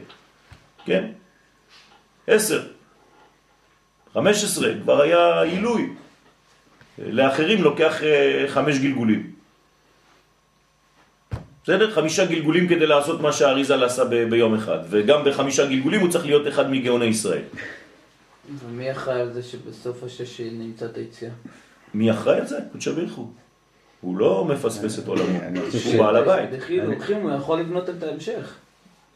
[0.86, 1.06] כן,
[2.28, 2.62] עשר,
[4.14, 5.90] חמש עשרה, כבר היה עילוי.
[6.98, 9.35] לאחרים לוקח אה, חמש גלגולים.
[11.66, 11.92] בסדר?
[11.92, 16.26] חמישה גלגולים כדי לעשות מה שהאריזל עשה ב- ביום אחד, וגם בחמישה גלגולים הוא צריך
[16.26, 17.42] להיות אחד מגאוני ישראל.
[18.66, 21.32] ומי אחראי על זה שבסוף השש נמצא את היציאה?
[21.94, 22.58] מי אחראי על זה?
[22.72, 23.28] קודשא בריך הוא.
[24.02, 25.40] הוא לא מפספס את עולמו,
[25.86, 26.50] הוא בעל הבית.
[27.22, 28.54] הוא יכול לבנות את ההמשך.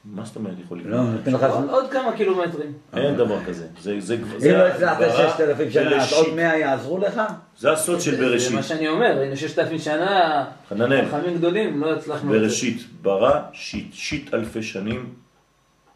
[0.06, 1.10] מה זאת אומרת יכול לא, להיות?
[1.18, 2.74] נותן לך עוד- כמה קילומטרים.
[2.98, 3.68] אין דבר כזה.
[3.82, 6.14] זה זה כבר- אם זה לא הצלחת ההגדרה 6,000 שנה, אז.
[6.14, 7.22] עוד 100 יעזרו לך?
[7.58, 8.56] זה הסוד של זה בראשית.
[8.56, 11.06] מה שאני אומר, הנה ששת אלפים שנה, חננאל.
[11.06, 12.40] חכמים גדולים, לא הצלחנו זה.
[12.40, 15.14] בראשית ברא שיט, שיט אלפי שנים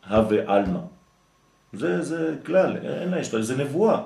[0.09, 0.79] הווה עלמא.
[1.73, 3.97] זה, זה כלל, אין לה, יש לה, זה נבואה.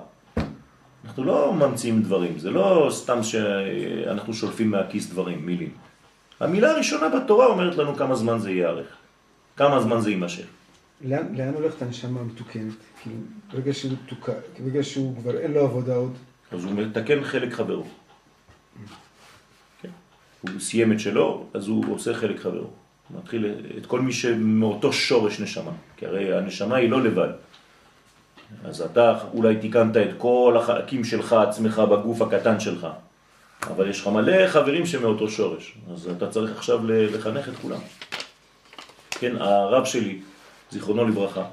[1.05, 5.69] אנחנו לא ממציאים דברים, זה לא סתם שאנחנו שולפים מהכיס דברים, מילים.
[6.39, 8.87] המילה הראשונה בתורה אומרת לנו כמה זמן זה ייארך,
[9.57, 10.45] כמה זמן זה יימשך.
[11.01, 12.73] לאן, לאן הולכת הנשמה המתוקנת?
[13.01, 13.15] כאילו,
[13.53, 16.13] ברגע שהוא תוקע, ברגע שהוא כבר אין לו עבודה עוד,
[16.51, 17.83] אז הוא מתקן חלק חברו.
[19.81, 19.89] כן.
[20.41, 22.67] הוא סיים את שלו, אז הוא עושה חלק חברו.
[23.09, 27.29] הוא מתחיל את כל מי שמאותו שורש נשמה, כי הרי הנשמה היא לא לבד.
[28.63, 32.87] אז אתה אולי תיקנת את כל החלקים שלך, עצמך, בגוף הקטן שלך,
[33.67, 37.79] אבל יש לך מלא חברים שמאותו שורש, אז אתה צריך עכשיו לחנך את כולם.
[39.19, 40.19] כן, הרב שלי,
[40.71, 41.45] זיכרונו לברכה,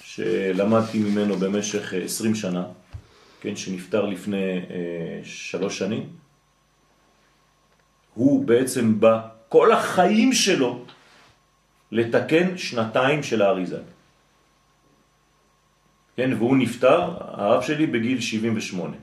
[0.00, 2.64] שלמדתי ממנו במשך אה, 20 שנה,
[3.40, 6.06] כן, שנפטר לפני אה, שלוש שנים,
[8.14, 10.84] הוא בעצם בא כל החיים שלו
[11.92, 13.80] לתקן שנתיים של האריזה.
[16.16, 18.96] כן, והוא נפטר, הרב שלי, בגיל 78.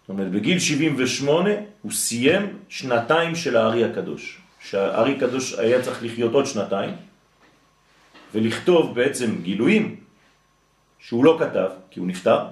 [0.00, 1.50] זאת אומרת, בגיל 78
[1.82, 4.40] הוא סיים שנתיים של הארי הקדוש.
[4.60, 6.94] שהארי הקדוש היה צריך לחיות עוד שנתיים,
[8.34, 9.96] ולכתוב בעצם גילויים
[10.98, 12.46] שהוא לא כתב, כי הוא נפטר,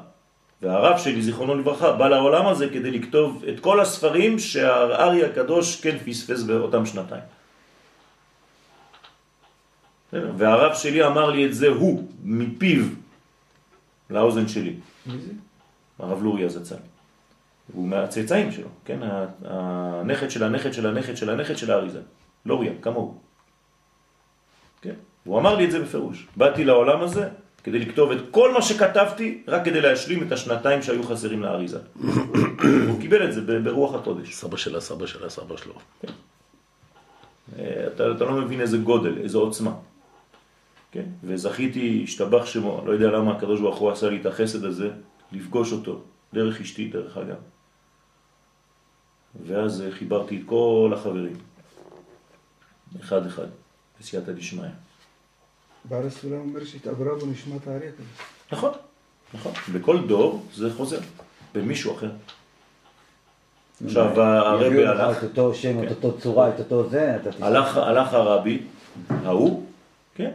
[0.63, 5.99] והרב שלי, זיכרונו לברכה, בא לעולם הזה כדי לכתוב את כל הספרים שהארי הקדוש כן
[5.99, 7.23] פספס באותם שנתיים.
[10.13, 12.85] והרב שלי אמר לי את זה הוא, מפיו,
[14.11, 14.75] לאוזן שלי.
[15.07, 15.33] מי זה?
[15.99, 16.96] הרב לוריה זצ"ל.
[17.73, 18.99] הוא מהצאצאים שלו, כן?
[19.45, 22.01] הנכד של הנכד של הנכד של הנכד של האריזה.
[22.47, 23.19] לוריה, כמוהו.
[24.83, 24.95] כן?
[25.25, 26.27] הוא אמר לי את זה בפירוש.
[26.37, 27.29] באתי לעולם הזה
[27.65, 31.79] כדי לכתוב את כל מה שכתבתי, רק כדי להשלים את השנתיים שהיו חסרים לאריזה.
[32.89, 34.35] הוא קיבל את זה ברוח הקודש.
[34.35, 35.75] סבא של הסבא של הסבא שלו.
[37.59, 39.73] אה, אתה, אתה לא מבין איזה גודל, איזו עוצמה.
[40.93, 41.05] כן?
[41.25, 44.91] וזכיתי, השתבח שמו, לא יודע למה הקדוש ברוך הוא עשה לי את החסד הזה,
[45.33, 46.03] לפגוש אותו,
[46.35, 47.37] דרך אשתי, דרך אגב.
[49.47, 51.37] ואז חיברתי את כל החברים,
[53.01, 53.47] אחד אחד,
[54.01, 54.69] בסייעתא דשמיא.
[55.85, 58.23] בעל הסולם אומר שהתעברה בו נשמת האריה כזה.
[58.53, 58.71] נכון,
[59.35, 59.53] נכון.
[59.73, 60.99] בכל דור זה חוזר,
[61.55, 62.11] במישהו אחר.
[63.85, 65.95] עכשיו הרבי הלך, את אותו שם, את כן.
[65.95, 67.47] אותו צורה, את אותו זה, אתה תשמע.
[67.47, 68.63] הלך, הרבי,
[69.11, 69.67] ההוא,
[70.15, 70.31] כן,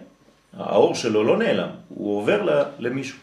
[0.54, 3.18] האור שלו לא נעלם, הוא עובר למישהו.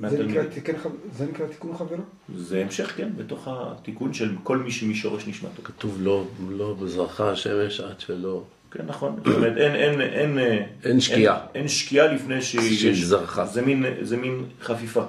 [0.00, 1.96] זה נקרא תיקון חברו?
[2.36, 5.62] זה המשך, כן, בתוך התיקון של כל מי שמשורש נשמתו.
[5.62, 8.42] כתוב לא, לא בזרחה השמש עד שלא...
[8.70, 9.16] כן, נכון.
[9.24, 11.36] זאת אומרת, אין, אין, אין, אה, אין שקיעה.
[11.36, 12.82] אין, אין שקיעה לפני שיש...
[12.82, 13.46] שהיא זרחה.
[13.46, 15.02] זה מין, זה מין חפיפה.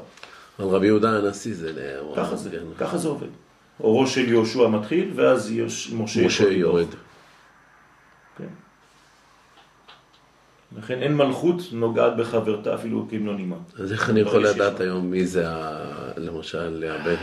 [0.60, 2.16] על רבי יהודה הנשיא זה נאמר.
[2.16, 2.58] ככה זה, כן.
[2.78, 3.28] ככה זה עובד.
[3.80, 5.54] אורו של יהושע מתחיל, ואז
[5.94, 6.88] משה, משה יורד.
[8.38, 8.48] כן.
[10.78, 13.56] לכן אין מלכות נוגעת בחברתה אפילו כמלוא נימה.
[13.80, 15.46] אז איך אני יכול לדעת היום מי זה,
[16.18, 17.16] למשל, הבן,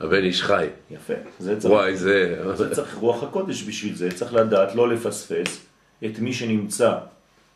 [0.00, 0.66] הבן איש חי?
[0.90, 1.14] יפה.
[1.38, 2.42] זה צריך, וואי, זה...
[2.54, 4.10] זה צריך רוח הקודש בשביל זה.
[4.10, 5.66] צריך לדעת לא לפספס
[6.04, 6.92] את מי שנמצא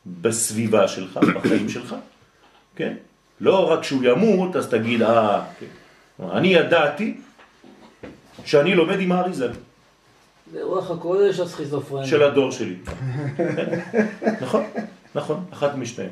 [0.07, 1.95] בסביבה שלך, בחיים שלך.
[2.77, 2.95] כן?
[3.41, 5.67] לא רק שהוא ימות, אז תגיד, אה, כן.
[6.31, 7.17] אני ידעתי
[8.45, 9.51] שאני לומד עם האריזל.
[10.53, 12.07] זה רוח הקודש או סכיזופרניה?
[12.07, 12.77] של הדור שלי.
[14.43, 14.65] נכון,
[15.15, 16.09] נכון, אחת משתיהן,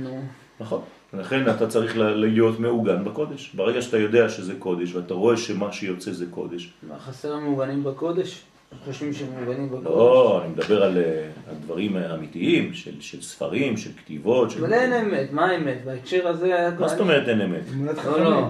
[0.00, 0.20] נו.
[0.60, 0.80] נכון.
[1.14, 3.52] לכן אתה צריך להיות מעוגן בקודש.
[3.54, 6.72] ברגע שאתה יודע שזה קודש ואתה רואה שמה שיוצא זה קודש.
[6.88, 8.42] מה, חסר המעוגנים בקודש?
[8.84, 9.86] חושבים שהם מעוגנים בקודש?
[9.86, 14.50] לא, אני מדבר על אה, על דברים אמיתיים, של, של ספרים, של כתיבות.
[14.50, 14.64] של...
[14.64, 15.84] אבל אין אמת, מה האמת?
[15.84, 16.68] בהקשר הזה...
[16.78, 17.62] מה זאת אומרת אין אמת?
[18.04, 18.20] לא.
[18.20, 18.48] לא.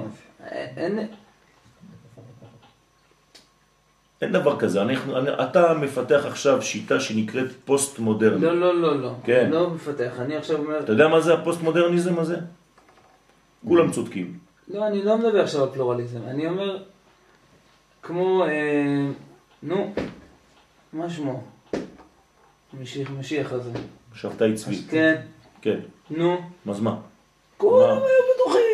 [0.51, 0.99] אין...
[4.23, 4.83] אין דבר כזה.
[4.83, 8.41] אנחנו, אני, אתה מפתח עכשיו שיטה שנקראת פוסט מודרני.
[8.45, 9.13] לא, לא, לא, לא.
[9.25, 9.51] כן.
[9.51, 10.13] לא מפתח.
[10.19, 10.81] אני עכשיו אומר...
[10.81, 12.37] אתה יודע מה זה הפוסט מודרניזם הזה?
[13.69, 14.39] כולם צודקים.
[14.69, 16.19] לא, אני לא מדבר עכשיו על פלורליזם.
[16.27, 16.79] אני אומר,
[18.03, 19.07] כמו, אה,
[19.63, 19.95] נו,
[20.93, 21.43] מה שמו?
[22.81, 23.71] משיח, משיח הזה.
[24.15, 24.77] שבתאי צבי.
[24.91, 25.21] כן,
[25.61, 25.79] כן.
[26.11, 26.37] נו.
[26.71, 26.97] אז מה?
[27.57, 27.97] כולם?
[27.97, 28.66] היו בטוחים.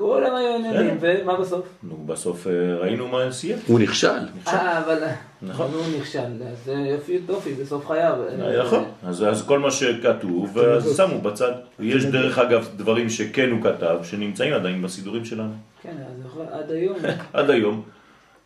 [0.00, 1.00] כולם היו עניינים.
[1.00, 1.20] כן.
[1.22, 1.66] ומה בסוף?
[1.82, 3.58] נו, בסוף אה, ראינו מה סיים.
[3.66, 4.08] הוא נכשל.
[4.48, 4.98] אה, אבל...
[5.42, 5.70] נכון.
[5.74, 6.42] הוא נכשל.
[6.52, 8.16] אז זה יופי דופי בסוף חייו.
[8.64, 11.52] נכון, אז, אז כל מה שכתוב, אז שמו בצד.
[11.80, 15.52] יש דרך אגב דברים שכן הוא כתב, שנמצאים עדיין בסידורים שלנו.
[15.82, 16.96] כן, אז עד היום.
[17.32, 17.82] עד היום.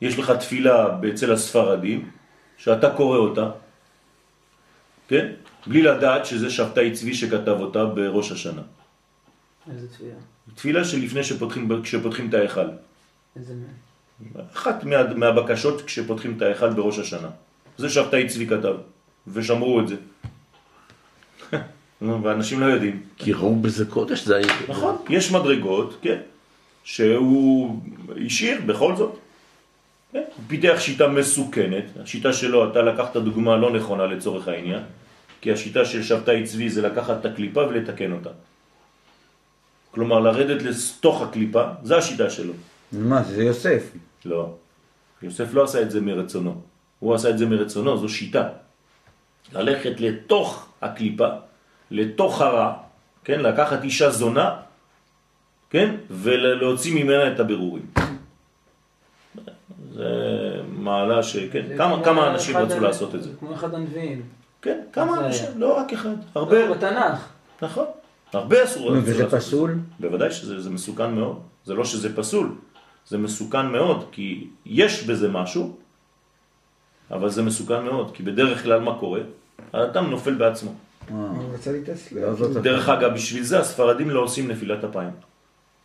[0.01, 2.11] יש לך תפילה אצל הספרדים,
[2.57, 3.51] שאתה קורא אותה,
[5.09, 5.27] כן?
[5.67, 8.63] בלי לדעת שזה שבתאי צבי שכתב אותה בראש השנה.
[9.73, 10.34] איזה תפילה.
[10.55, 12.67] תפילה שלפני שפותחים, כשפותחים את ההיכל.
[13.37, 13.55] איזה.
[14.55, 17.29] אחת מה, מהבקשות כשפותחים את ההיכל בראש השנה.
[17.79, 18.75] זה שבתאי צבי כתב,
[19.29, 19.97] ושמרו את זה.
[22.23, 23.03] ואנשים לא יודעים.
[23.17, 24.47] כי ראו בזה קודש, זה היה...
[24.69, 26.21] נכון, יש מדרגות, כן,
[26.85, 27.81] שהוא
[28.27, 29.19] השאיר בכל זאת.
[30.13, 34.83] כן, הוא פיתח שיטה מסוכנת, השיטה שלו, אתה לקחת דוגמה לא נכונה לצורך העניין,
[35.41, 38.31] כי השיטה של שבתאי צבי זה לקחת את הקליפה ולתקן אותה.
[39.95, 42.53] כלומר, לרדת לתוך הקליפה, זה השיטה שלו.
[42.93, 43.83] מה, זה יוסף.
[44.25, 44.55] לא.
[45.23, 46.55] יוסף לא עשה את זה מרצונו.
[46.99, 48.49] הוא עשה את זה מרצונו, זו שיטה.
[49.53, 51.29] ללכת לתוך הקליפה,
[51.91, 52.73] לתוך הרע,
[53.25, 53.41] כן?
[53.41, 54.57] לקחת אישה זונה,
[55.71, 55.95] כן?
[56.11, 57.87] ולהוציא ממנה את הבירורים.
[59.93, 60.11] זה
[60.69, 63.31] מעלה שכן, זה כמה, כמה אנשים רצו לעשות את זה?
[63.39, 64.23] כמו אחד הנביאים.
[64.63, 65.55] כן, כמה אנשים, היה?
[65.57, 67.29] לא רק אחד, הרבה, לא, בתנ"ך.
[67.63, 67.87] נכון,
[68.35, 69.37] הרבה אסור וזה לעשות את זה.
[69.37, 69.79] פסול?
[70.01, 71.39] בוודאי שזה זה מסוכן מאוד.
[71.65, 72.55] זה לא שזה פסול,
[73.07, 75.77] זה מסוכן מאוד, כי יש בזה משהו,
[77.11, 79.21] אבל זה מסוכן מאוד, כי בדרך כלל מה קורה?
[79.73, 80.75] האדם נופל בעצמו.
[81.11, 85.11] אה, לא דרך אגב, בשביל זה הספרדים לא עושים נפילת אפיים,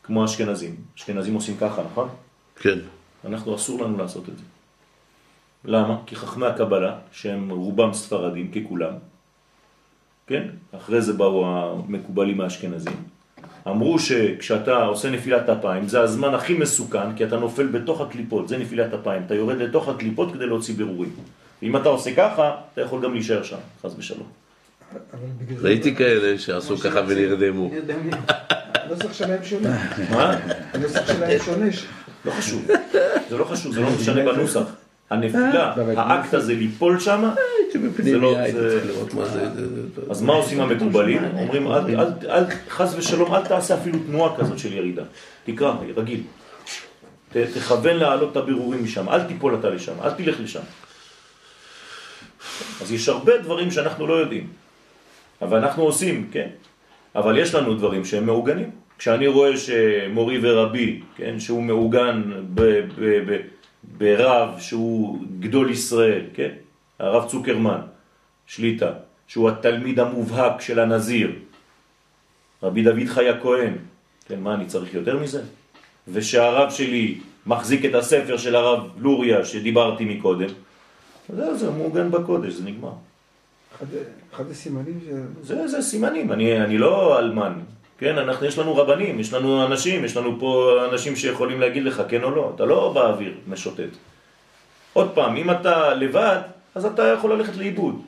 [0.04, 0.76] כמו האשכנזים.
[0.98, 2.10] אשכנזים עושים ככה, נכון?
[2.56, 2.80] כן.
[3.26, 4.44] אנחנו אסור לנו לעשות את זה.
[5.66, 5.98] למה?
[6.06, 8.94] כי חכמי הקבלה, שהם רובם ספרדים ככולם,
[10.30, 10.44] כן?
[10.78, 12.94] אחרי זה באו המקובלים האשכנזים,
[13.68, 18.58] אמרו שכשאתה עושה נפילת אפיים זה הזמן הכי מסוכן כי אתה נופל בתוך הקליפות, זה
[18.58, 21.10] נפילת אפיים, אתה יורד לתוך הקליפות כדי להוציא בירורים.
[21.62, 24.28] ואם אתה עושה ככה, אתה יכול גם להישאר שם, חס ושלום.
[25.62, 27.72] ראיתי כאלה שעשו ככה ונרדמו.
[28.74, 29.90] הנוסח שלהם שונה.
[30.10, 30.38] מה?
[30.74, 31.66] הנוסח שלהם שונה.
[32.26, 32.68] לא חשוב.
[33.30, 34.64] זה לא חשוב, זה לא משנה בנוסח.
[35.10, 37.30] הנפילה, בבית האקט הזה ליפול שם,
[38.04, 38.58] זה לא, הייתי.
[38.60, 39.48] צריך לראות מה זה...
[40.10, 41.24] אז מה עושים המקובלים?
[41.34, 41.68] אומרים,
[42.70, 45.04] חס ושלום, אל תעשה אפילו תנועה כזאת של ירידה.
[45.46, 46.22] תקרא, רגיל.
[47.32, 50.60] תכוון להעלות את הבירורים משם, אל תיפול אתה לשם, אל תלך לשם.
[52.82, 54.48] אז יש הרבה דברים שאנחנו לא יודעים,
[55.42, 56.48] אבל אנחנו עושים, כן.
[57.16, 58.72] אבל יש לנו דברים שהם מעוגנים.
[58.98, 62.22] כשאני רואה שמורי ורבי, כן, שהוא מעוגן
[63.84, 66.50] ברב שהוא גדול ישראל, כן,
[67.00, 67.82] הרב צוקרמן,
[68.48, 68.92] שליטה,
[69.28, 71.32] שהוא התלמיד המובהק של הנזיר,
[72.64, 73.74] רבי דוד חי הכהן,
[74.28, 75.42] כן, מה אני צריך יותר מזה?
[76.08, 80.50] ושהרב שלי מחזיק את הספר של הרב לוריה שדיברתי מקודם,
[81.36, 82.92] זהו, זה מעוגן בקודש, זה נגמר.
[83.76, 83.86] אחד-
[84.34, 85.10] אחד הסימנים ש...
[85.48, 87.54] זה, זה סימנים, אני, אני לא אלמן,
[87.98, 92.02] כן, אנחנו, יש לנו רבנים, יש לנו אנשים, יש לנו פה אנשים שיכולים להגיד לך
[92.10, 93.90] כן או לא, אתה לא באוויר משוטט.
[94.94, 96.40] עוד פעם, אם אתה לבד,
[96.76, 98.02] אז אתה יכול ללכת לאיבוד.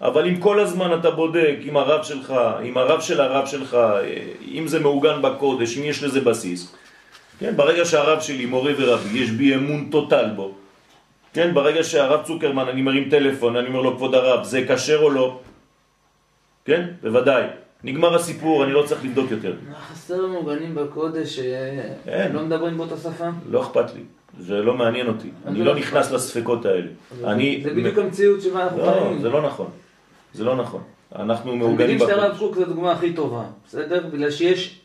[0.00, 3.76] אבל אם כל הזמן אתה בודק עם הרב שלך, עם הרב של הרב שלך,
[4.52, 6.74] אם זה מעוגן בקודש, אם יש לזה בסיס,
[7.38, 10.54] כן, ברגע שהרב שלי מורה ורבי, יש בי אמון טוטל בו,
[11.32, 15.10] כן, ברגע שהרב צוקרמן, אני מרים טלפון, אני אומר לו, כבוד הרב, זה קשר או
[15.10, 15.40] לא?
[16.64, 17.42] כן, בוודאי.
[17.84, 19.54] נגמר הסיפור, אני לא צריך לבדוק יותר.
[19.68, 22.32] מה חסר מעוגנים בקודש אין.
[22.32, 23.28] שלא מדברים באותה שפה?
[23.50, 24.00] לא אכפת לי,
[24.38, 25.28] זה לא מעניין אותי.
[25.46, 26.86] אני לא נכנס לספקות האלה.
[27.24, 27.60] אני...
[27.64, 29.18] זה בדיוק המציאות שבה אנחנו לא, חיים.
[29.22, 29.66] זה לא נכון.
[30.34, 30.80] זה לא נכון.
[31.16, 32.38] אנחנו מעוגנים שהרב בקודש.
[32.38, 34.06] קוק זה הדוגמה הכי טובה, בסדר?
[34.12, 34.80] בגלל שיש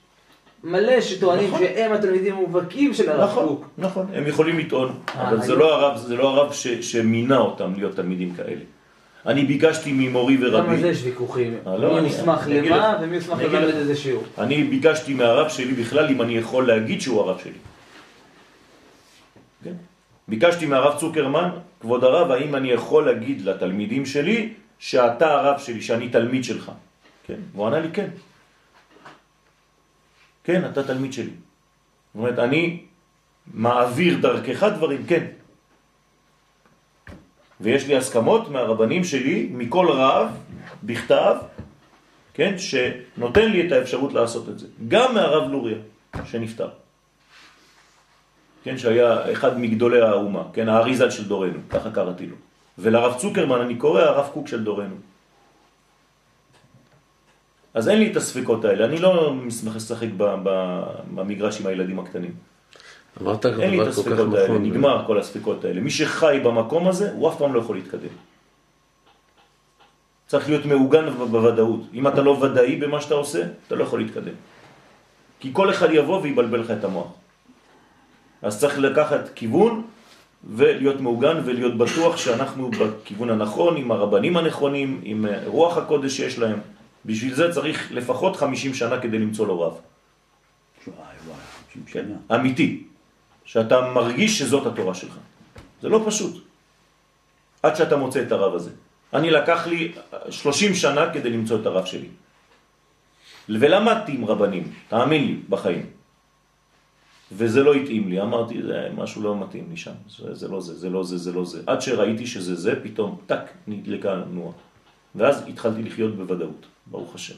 [0.63, 1.59] מלא שטוענים נכון.
[1.59, 3.65] שהם התלמידים המובהקים של הרב נכון, קוק.
[3.77, 7.73] נכון, הם יכולים לטעון, אה, אבל זה לא הרב, זה לא הרב ש- שמינה אותם
[7.77, 8.61] להיות תלמידים כאלה.
[9.25, 11.53] אני ביקשתי ממורי גם על זה ורבי, יש ויכוחים.
[11.67, 12.97] אה, לא, מי מוסמך אגיד למה.
[13.01, 13.75] ומי מוסמך אגיד ללמד.
[13.75, 14.23] איזה שיעור.
[14.37, 17.51] אני ביקשתי מהרב שלי בכלל אם אני יכול להגיד שהוא הרב שלי.
[20.31, 26.09] ביקשתי מהרב צוקרמן, כבוד הרב, האם אני יכול להגיד לתלמידים שלי שאתה הרב שלי, שאני
[26.09, 26.71] תלמיד שלך?
[27.27, 27.39] כן?
[27.51, 28.09] והוא ענה לי כן.
[30.43, 31.35] כן, אתה תלמיד שלי.
[31.35, 32.87] זאת אומרת, אני
[33.53, 35.25] מעביר דרכך דברים, כן.
[37.61, 40.27] ויש לי הסכמות מהרבנים שלי, מכל רב,
[40.83, 41.35] בכתב,
[42.33, 44.67] כן, שנותן לי את האפשרות לעשות את זה.
[44.87, 45.77] גם מהרב לוריה,
[46.23, 46.80] שנפטר.
[48.63, 52.35] כן, שהיה אחד מגדולי האומה, כן, האריזל של דורנו, ככה קראתי לו.
[52.77, 54.95] ולרב צוקרמן אני קורא הרב קוק של דורנו.
[57.73, 60.83] אז אין לי את הספקות האלה, אני לא משחק ב- ב-
[61.15, 62.33] במגרש עם הילדים הקטנים.
[63.21, 64.63] אמרת אין לי את הספקות האלה, נכון.
[64.63, 65.81] נגמר כל הספקות האלה.
[65.81, 68.13] מי שחי במקום הזה, הוא אף פעם לא יכול להתקדם.
[70.27, 71.79] צריך להיות מעוגן בוודאות.
[71.93, 74.33] אם אתה לא ודאי במה שאתה עושה, אתה לא יכול להתקדם.
[75.39, 77.07] כי כל אחד יבוא ויבלבל לך את המוח.
[78.41, 79.83] אז צריך לקחת כיוון
[80.43, 86.39] ולהיות מעוגן ולהיות בטוח שאנחנו בכיוון הנכון, עם הרבנים הנכונים, עם אה, רוח הקודש שיש
[86.39, 86.59] להם.
[87.05, 89.73] בשביל זה צריך לפחות 50 שנה כדי למצוא לו רב.
[90.87, 91.37] וואי וואי,
[91.73, 92.35] 50 כן.
[92.35, 92.83] אמיתי,
[93.45, 95.17] שאתה מרגיש שזאת התורה שלך.
[95.81, 96.43] זה לא פשוט.
[97.63, 98.71] עד שאתה מוצא את הרב הזה.
[99.13, 99.91] אני לקח לי
[100.29, 102.07] 30 שנה כדי למצוא את הרב שלי.
[103.49, 106.00] ולמדתי עם רבנים, תאמין לי, בחיים.
[107.31, 110.79] וזה לא התאים לי, אמרתי, זה משהו לא מתאים לי שם, זה, זה לא זה,
[110.79, 111.61] זה לא זה, זה לא זה.
[111.67, 114.53] עד שראיתי שזה זה, פתאום, טק, נדלקה הנועה.
[115.15, 117.35] ואז התחלתי לחיות בוודאות, ברוך השם.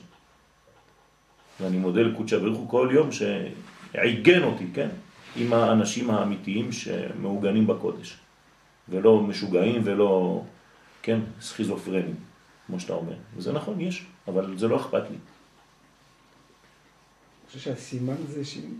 [1.61, 4.89] ואני מודה לקודשא ברוך הוא כל יום שעיגן אותי, כן,
[5.35, 8.17] עם האנשים האמיתיים שמעוגנים בקודש,
[8.89, 10.43] ולא משוגעים ולא,
[11.01, 12.15] כן, סכיזופרנים,
[12.67, 13.15] כמו שאתה אומר.
[13.37, 15.15] וזה נכון, יש, אבל זה לא אכפת לי.
[15.15, 15.17] אני
[17.47, 18.71] חושב שהסימן זה שאם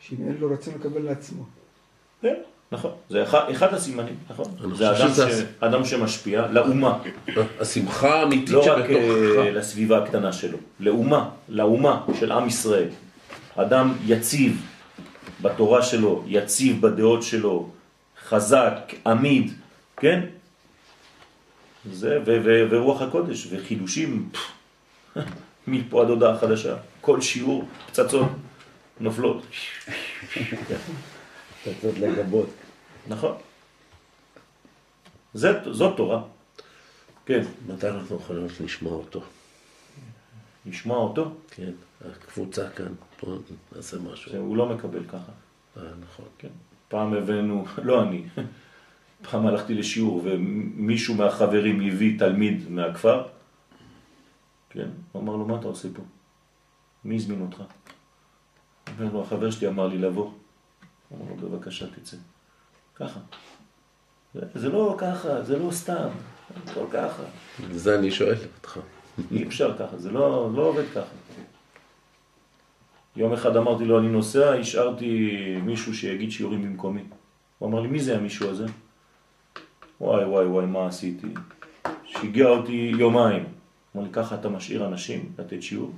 [0.00, 1.42] שאם אין לו רצון לקבל לעצמו.
[2.22, 2.34] כן,
[2.72, 2.90] נכון.
[3.10, 4.46] זה אחד, אחד הסימנים, נכון?
[4.74, 4.90] זה
[5.60, 6.98] אדם, שמשפיע לאומה,
[7.60, 9.38] השמחה האמיתית לא רק שבתוכך.
[9.38, 12.88] אה, לסביבה הקטנה שלו, לאומה, לאומה של עם ישראל.
[13.56, 14.66] אדם יציב
[15.42, 17.68] בתורה שלו, יציב בדעות שלו,
[18.28, 19.52] חזק, עמיד,
[19.96, 20.20] כן?
[21.92, 24.28] זה, ו- ו- ורוח הקודש, וחידושים,
[25.66, 26.76] מפה עד הודעה חדשה.
[27.00, 28.28] כל שיעור, פצצות
[29.00, 29.42] נופלות.
[31.64, 32.48] פצצות לגבות.
[33.08, 33.36] נכון.
[35.34, 36.22] זאת תורה.
[37.26, 39.22] כן, מתי אנחנו יכולים לשמוע אותו?
[40.66, 41.70] לשמוע אותו, כן,
[42.04, 43.38] הקבוצה כאן, פה
[43.76, 44.36] נעשה משהו.
[44.36, 45.32] הוא לא מקבל ככה.
[45.76, 46.24] אה, נכון.
[46.38, 46.48] כן.
[46.88, 48.24] פעם הבאנו, לא אני,
[49.30, 53.24] פעם הלכתי לשיעור ומישהו מהחברים הביא תלמיד מהכפר,
[54.70, 56.02] כן, הוא אמר לו, מה אתה עושה פה?
[57.04, 57.62] מי הזמין אותך?
[59.00, 60.30] אומר לו, החבר שלי אמר לי לבוא.
[61.08, 62.16] הוא אמר לו, בבקשה תצא.
[62.94, 63.20] ככה.
[64.34, 66.08] זה, זה לא ככה, זה לא סתם,
[66.64, 67.22] זה לא ככה.
[67.60, 68.78] וזה אני שואל אותך.
[69.30, 71.14] אי אפשר ככה, זה לא, לא עובד ככה.
[73.16, 75.30] יום אחד אמרתי לו, אני נוסע, השארתי
[75.62, 77.02] מישהו שיגיד שיעורים במקומי.
[77.58, 78.66] הוא אמר לי, מי זה המישהו הזה?
[80.00, 81.26] וואי וואי וואי, מה עשיתי?
[82.04, 83.44] שיגע אותי יומיים.
[83.96, 85.92] אמר לי, ככה אתה משאיר אנשים לתת שיעור?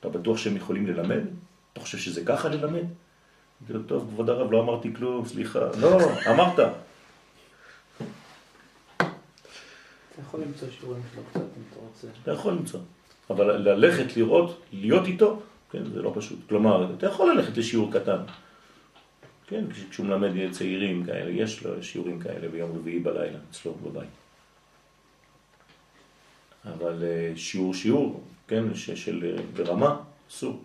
[0.00, 1.20] אתה בטוח שהם יכולים ללמד?
[1.72, 2.84] אתה חושב שזה ככה ללמד?
[3.60, 5.58] אמרתי לו, טוב, כבוד הרב, לא אמרתי כלום, סליחה.
[5.80, 5.98] לא,
[6.30, 6.58] אמרת.
[6.58, 6.68] אתה
[10.22, 12.06] יכול למצוא שיעורים שלו קצת אם אתה רוצה.
[12.22, 12.80] אתה יכול למצוא.
[13.30, 16.38] אבל ללכת לראות, להיות איתו, כן, זה לא פשוט.
[16.48, 18.18] כלומר, אתה יכול ללכת לשיעור קטן.
[19.46, 24.08] כן, כש- כשהוא מלמד צעירים כאלה, יש לו שיעורים כאלה ביום רביעי בלילה, אצלו בבית.
[26.64, 29.96] אבל אה, שיעור שיעור, כן, של אה, ברמה,
[30.30, 30.62] אסור.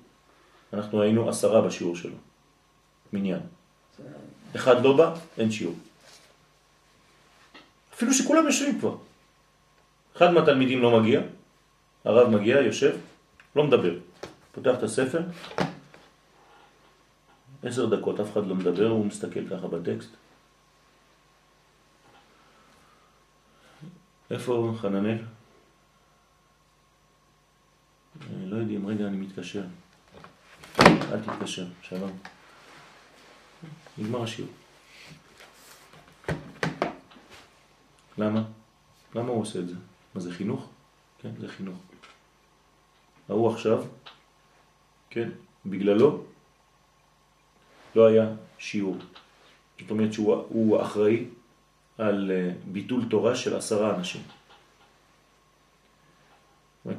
[0.76, 2.18] אנחנו היינו עשרה בשיעור שלו,
[3.14, 3.40] מניין.
[4.56, 5.76] אחד לא בא, אין שיעור.
[7.94, 8.96] אפילו שכולם יושבים כבר.
[10.18, 11.22] אחד מהתלמידים לא מגיע,
[12.06, 12.98] הרב מגיע, יושב,
[13.56, 13.96] לא מדבר.
[14.52, 15.22] פותח את הספר,
[17.64, 20.10] עשר דקות, אף אחד לא מדבר, הוא מסתכל ככה בטקסט.
[24.32, 25.18] איפה חננאל?
[28.22, 29.64] אה, לא יודעים, רגע, אני מתקשר.
[30.86, 32.12] אל תתקשר, שלום.
[33.98, 34.52] נגמר השיעור.
[38.18, 38.44] למה?
[39.16, 39.76] למה הוא עושה את זה?
[40.16, 40.70] מה זה חינוך?
[41.22, 41.78] כן, זה חינוך.
[43.30, 43.84] ההוא עכשיו,
[45.10, 45.30] כן,
[45.66, 46.24] בגללו
[47.96, 48.26] לא היה
[48.58, 48.98] שיעור.
[49.82, 51.26] זאת אומרת שהוא אחראי
[51.98, 54.22] על אה, ביטול תורה של עשרה אנשים.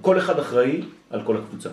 [0.01, 1.71] כל אחד אחראי על כל הקבוצה.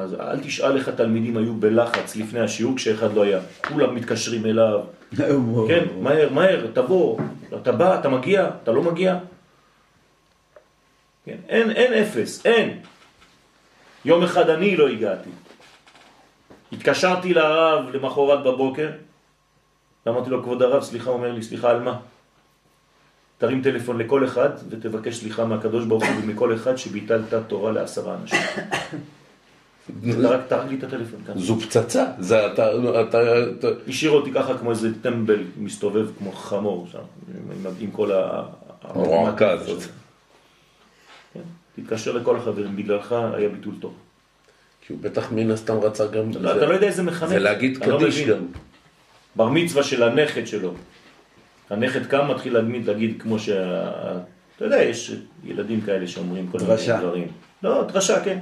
[0.00, 3.40] אז אל תשאל איך התלמידים היו בלחץ לפני השיעור כשאחד לא היה.
[3.68, 4.80] כולם מתקשרים אליו.
[5.68, 7.18] כן, מהר, מהר, תבוא,
[7.62, 9.18] אתה בא, אתה מגיע, אתה לא מגיע.
[11.24, 12.78] כן, אין, אין אפס, אין.
[14.04, 15.30] יום אחד אני לא הגעתי.
[16.72, 18.90] התקשרתי לרב למחרת בבוקר,
[20.08, 21.98] אמרתי לו, כבוד הרב, סליחה, אומר לי, סליחה על מה?
[23.38, 28.38] תרים טלפון לכל אחד ותבקש סליחה מהקדוש ברוך הוא ומכל אחד שביטלת תורה לעשרה אנשים.
[31.36, 32.70] זו פצצה, זה אתה...
[33.00, 33.18] אתה...
[33.88, 36.98] השאיר אותי ככה כמו איזה טמבל מסתובב כמו חמור שם,
[37.80, 38.42] עם, כל ה...
[38.82, 39.82] המועקה הזאת.
[41.34, 41.40] כן,
[41.76, 43.94] תתקשר לכל החברים, בגללך היה ביטול תורה.
[44.86, 46.30] כי הוא בטח מן הסתם רצה גם...
[46.40, 47.28] לא, אתה לא יודע איזה מחנך.
[47.28, 48.20] זה להגיד לא קדיש.
[48.20, 48.46] גם.
[49.36, 50.74] בר מצווה של הנכד שלו.
[51.70, 53.82] הנכד קם, מתחיל להגיד, להגיד כמו שה...
[54.56, 55.12] אתה יודע, יש
[55.44, 57.00] ילדים כאלה שאומרים כל מיני דרשה.
[57.00, 57.28] דברים.
[57.62, 58.38] לא, דרשה, כן.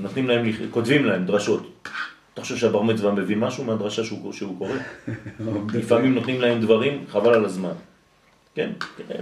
[0.00, 1.88] נותנים להם, כותבים להם דרשות.
[2.34, 4.76] אתה חושב שהבר מצווה מבין משהו מהדרשה שהוא, שהוא קורא?
[5.78, 7.72] לפעמים נותנים להם דברים, חבל על הזמן.
[8.54, 8.70] כן,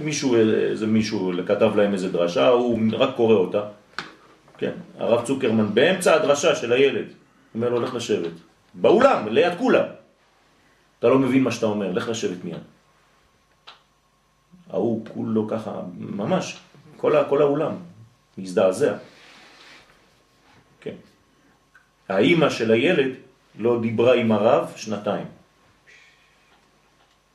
[0.00, 3.62] מישהו, איזה מישהו כתב להם איזה דרשה, הוא רק קורא אותה.
[4.58, 7.06] כן, הרב צוקרמן באמצע הדרשה של הילד,
[7.54, 8.32] אומר לו, לך לשבת.
[8.74, 9.84] באולם, ליד כולם.
[10.98, 12.62] אתה לא מבין מה שאתה אומר, לך לשבת מיד.
[14.70, 16.58] ההוא כולו ככה, ממש,
[16.96, 17.72] כל, כל האולם,
[18.38, 18.94] מזדעזע.
[22.10, 23.10] האימא של הילד
[23.58, 25.26] לא דיברה עם הרב שנתיים.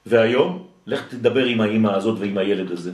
[0.05, 2.91] והיום, לך תדבר עם האימא הזאת ועם הילד הזה.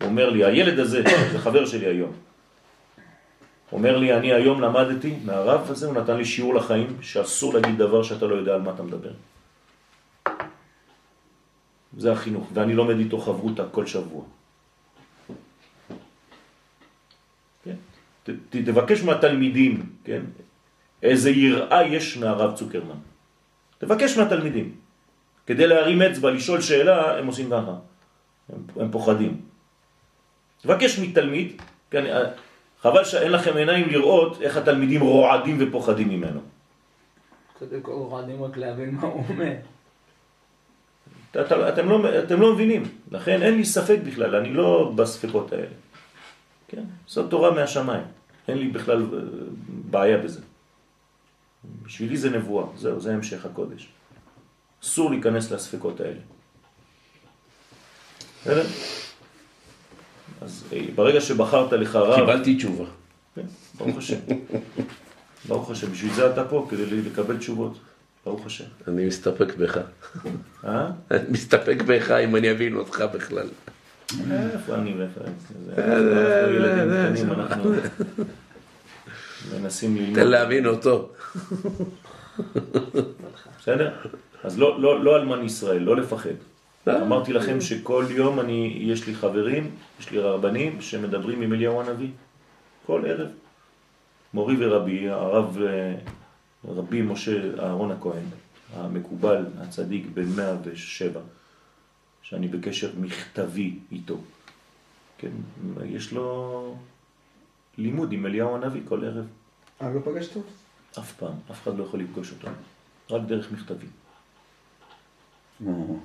[0.00, 2.12] הוא אומר לי, הילד הזה, זה חבר שלי היום.
[3.72, 8.02] אומר לי, אני היום למדתי מהרב הזה, הוא נתן לי שיעור לחיים, שאסור להגיד דבר
[8.02, 9.12] שאתה לא יודע על מה אתה מדבר.
[11.96, 14.24] זה החינוך, ואני לומד איתו חברותה כל שבוע.
[17.64, 17.76] כן?
[18.22, 20.22] ת, תבקש מהתלמידים, כן?
[21.02, 22.94] איזה יראה יש מהרב צוקרמן.
[23.78, 24.74] תבקש מהתלמידים.
[25.46, 27.74] כדי להרים אצבע, לשאול שאלה, הם עושים ככה.
[28.52, 29.40] הם, הם פוחדים.
[30.62, 32.30] תבקש מתלמיד, כן, אה,
[32.82, 36.40] חבל שאין לכם עיניים לראות איך התלמידים רועדים ופוחדים ממנו.
[37.58, 39.52] קודם כל רועדים רק להבין מה הוא אומר.
[41.30, 45.52] את- את- אתם לא, אתם לא מבינים, לכן אין לי ספק בכלל, אני לא בספקות
[45.52, 45.66] האלה.
[46.68, 46.84] כן?
[47.06, 48.04] זאת תורה מהשמיים,
[48.48, 49.18] אין לי בכלל אה,
[49.68, 50.40] בעיה בזה.
[51.82, 53.88] בשבילי זה נבואה, זהו, זה המשך הקודש.
[54.84, 56.20] אסור להיכנס לספקות האלה.
[58.40, 58.66] בסדר?
[60.40, 62.84] אז אה, ברגע שבחרת לך רב, קיבלתי תשובה.
[63.34, 63.42] כן,
[63.78, 64.18] ברוך השם.
[65.48, 67.78] ברוך השם, בשביל זה אתה פה, כדי לקבל תשובות.
[68.24, 68.64] ברוך השם.
[68.88, 69.78] אני מסתפק בך.
[70.64, 70.90] אה?
[71.10, 73.48] אני מסתפק בך אם אני אבין אותך בכלל.
[74.30, 75.20] איפה אני ואיפה
[75.66, 75.84] זה?
[75.84, 77.70] אנחנו ילדים קטנים, אנחנו
[79.54, 80.18] מנסים תן ללמוד.
[80.18, 81.08] להבין אותו.
[83.60, 83.94] בסדר?
[84.44, 86.30] אז לא- לא לא אלמן ישראל, לא לפחד.
[86.86, 87.02] לא.
[87.02, 89.70] אמרתי לכם שכל יום אני, יש לי חברים,
[90.00, 92.10] יש לי רבנים שמדברים עם אליהו הנביא.
[92.86, 93.28] כל ערב.
[94.34, 95.94] מורי ורבי, הרב אה,
[96.68, 98.24] רבי משה אהרון הכהן,
[98.76, 101.20] המקובל, הצדיק בן 107,
[102.22, 104.16] שאני בקשר מכתבי איתו.
[105.18, 105.28] כן,
[105.86, 106.76] יש לו
[107.78, 109.26] לימוד עם אליהו הנביא כל ערב.
[109.82, 110.48] אה, לא פגשת אותו?
[110.98, 112.48] אף פעם, אף אחד לא יכול לפגוש אותו.
[113.10, 113.88] רק דרך מכתבים.
[115.66, 115.96] או,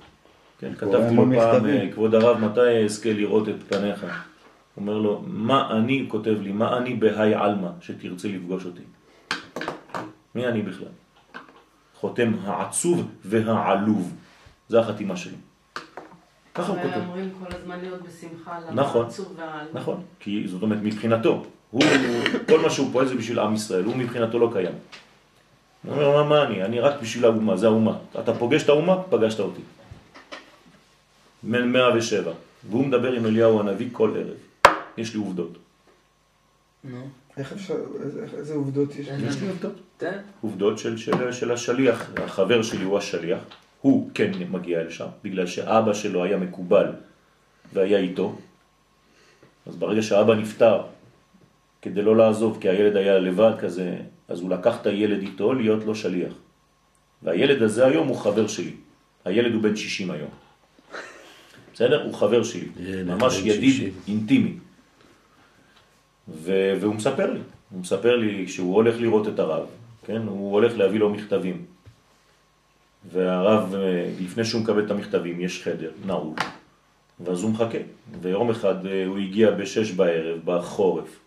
[0.59, 1.75] כן, קורא כתבתי לו פעם, מכתבים.
[1.75, 4.05] אה, כבוד הרב, מתי אזכה לראות את פניך?
[4.77, 8.81] אומר לו, מה אני, הוא כותב לי, מה אני בהי עלמא שתרצה לפגוש אותי?
[10.35, 10.87] מי אני בכלל?
[11.95, 14.15] חותם העצוב והעלוב.
[14.69, 15.35] זה החתימה שלי.
[16.55, 17.01] ככה הוא כותב.
[17.07, 19.05] אומרים כל הזמן להיות בשמחה, נכון.
[19.05, 19.77] העצוב והעלוב.
[19.77, 21.83] נכון, כי זאת אומרת מבחינתו, הוא,
[22.49, 24.71] כל מה שהוא פועל זה בשביל עם ישראל, הוא מבחינתו לא קיים.
[25.85, 26.63] הוא אומר, מה, מה אני?
[26.63, 27.97] אני רק בשביל האומה, זה האומה.
[28.19, 29.61] אתה פוגש את האומה, פגשת אותי.
[31.43, 32.31] מ- 107.
[32.69, 34.73] והוא מדבר עם אליהו הנביא כל ערב.
[34.97, 35.57] יש לי עובדות.
[36.83, 37.07] נו,
[37.37, 37.75] איך אפשר,
[38.37, 39.07] איזה- עובדות יש?
[39.07, 39.73] יש לי עובדות.
[40.41, 42.09] עובדות של, של, של השליח.
[42.17, 43.39] החבר שלי הוא השליח.
[43.81, 46.85] הוא כן מגיע לשם, בגלל שאבא שלו היה מקובל
[47.73, 48.35] והיה איתו.
[49.67, 50.81] אז ברגע שאבא נפטר,
[51.81, 53.95] כדי לא לעזוב, כי הילד היה לבד כזה,
[54.27, 56.33] אז הוא לקח את הילד איתו להיות לו שליח.
[57.23, 58.73] והילד הזה היום הוא חבר שלי.
[59.25, 60.29] הילד הוא בן 60 היום.
[61.73, 62.03] בסדר?
[62.03, 62.67] הוא חבר שלי.
[63.05, 63.93] ממש ידיד 60.
[64.07, 64.53] אינטימי.
[66.27, 69.65] ו- והוא מספר לי, הוא מספר לי שהוא הולך לראות את הרב,
[70.05, 70.21] כן?
[70.21, 71.65] הוא הולך להביא לו מכתבים.
[73.11, 76.33] והרב, אה, לפני שהוא מקבל את המכתבים, יש חדר נעול,
[77.19, 77.77] ואז הוא מחכה.
[78.21, 81.19] ויום אחד אה, הוא הגיע בשש בערב, בחורף,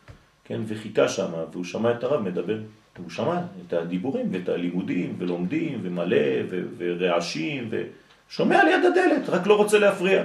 [0.51, 0.61] כן?
[0.67, 2.59] וחיכה שם, והוא שמע את הרב מדבר.
[2.99, 6.17] הוא שמע את הדיבורים ואת הלימודים, ולומדים, ומלא,
[6.51, 10.23] ו- ורעשים, ושומע ליד הדלת, רק לא רוצה להפריע.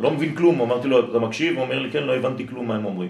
[0.00, 1.54] לא מבין כלום, אמרתי לו, אתה מקשיב?
[1.56, 3.08] הוא אומר לי, כן, לא הבנתי כלום מה הם אומרים.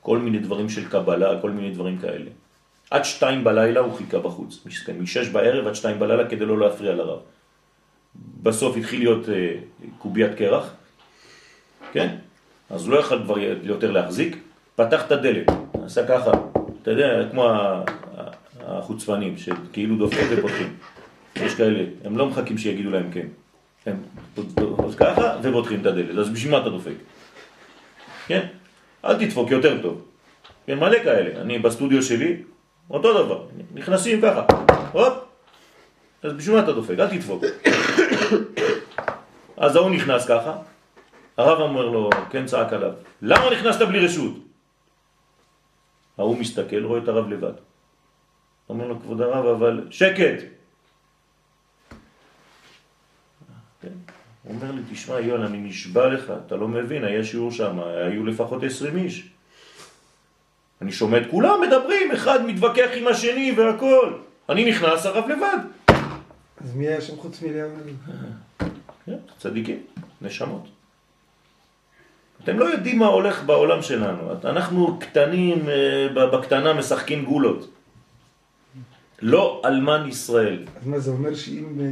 [0.00, 2.30] כל מיני דברים של קבלה, כל מיני דברים כאלה.
[2.90, 4.66] עד שתיים בלילה הוא חיכה בחוץ,
[4.98, 7.18] משש בערב עד שתיים בלילה כדי לא להפריע לרב.
[8.42, 9.54] בסוף התחיל להיות אה,
[9.98, 10.74] קוביית קרח,
[11.92, 12.16] כן?
[12.70, 14.36] אז הוא לא יכל כבר יותר להחזיק,
[14.76, 15.46] פתח את הדלת,
[15.84, 16.30] עשה ככה,
[16.82, 17.48] אתה יודע, כמו
[18.66, 20.76] החוצפנים, שכאילו דופקים ופותחים.
[21.36, 23.26] יש כאלה, הם לא מחכים שיגידו להם כן.
[23.86, 23.96] הם
[24.86, 26.94] אז ככה ופותחים את הדלת, אז בשביל מה אתה דופק?
[28.26, 28.46] כן?
[29.04, 30.04] אל תדפוק, יותר טוב.
[30.66, 31.40] כן, מלא כאלה.
[31.40, 32.36] אני בסטודיו שלי,
[32.90, 33.44] אותו דבר.
[33.74, 34.44] נכנסים ככה,
[34.92, 35.14] הופ,
[36.22, 36.98] אז בשביל מה אתה דופק?
[36.98, 37.44] אל תדפוק.
[39.56, 40.56] אז ההוא נכנס ככה,
[41.36, 44.51] הרב אומר לו, כן צעק עליו, למה נכנסת בלי רשות?
[46.18, 47.52] ההוא מסתכל, רואה את הרב לבד.
[48.68, 50.42] אומר לו, כבוד הרב, אבל שקט!
[53.82, 53.88] כן.
[54.42, 58.26] הוא אומר לי, תשמע יון, אני נשבע לך, אתה לא מבין, היה שיעור שם, היו
[58.26, 59.28] לפחות 20 איש.
[60.82, 64.18] אני שומע את כולם מדברים, אחד מתווכח עם השני והכל.
[64.48, 65.58] אני נכנס, הרב לבד.
[66.60, 67.94] אז מי היה שם חוץ הנביא?
[69.06, 69.82] כן, צדיקים,
[70.22, 70.68] נשמות.
[72.44, 74.22] אתם לא יודעים מה הולך בעולם שלנו.
[74.44, 77.68] אנחנו קטנים, אה, בקטנה משחקים גולות.
[79.22, 80.58] לא אלמן ישראל.
[80.80, 81.90] אז מה זה אומר שאם אה,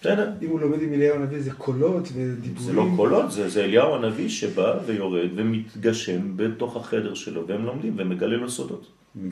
[0.00, 0.30] בסדר?
[0.42, 2.66] אם הוא לומד עם אליהו הנביא זה קולות ודיבורים?
[2.66, 7.94] זה לא קולות, זה, זה אליהו הנביא שבא ויורד ומתגשם בתוך החדר שלו, והם לומדים
[7.96, 8.86] ומגלה לו סודות.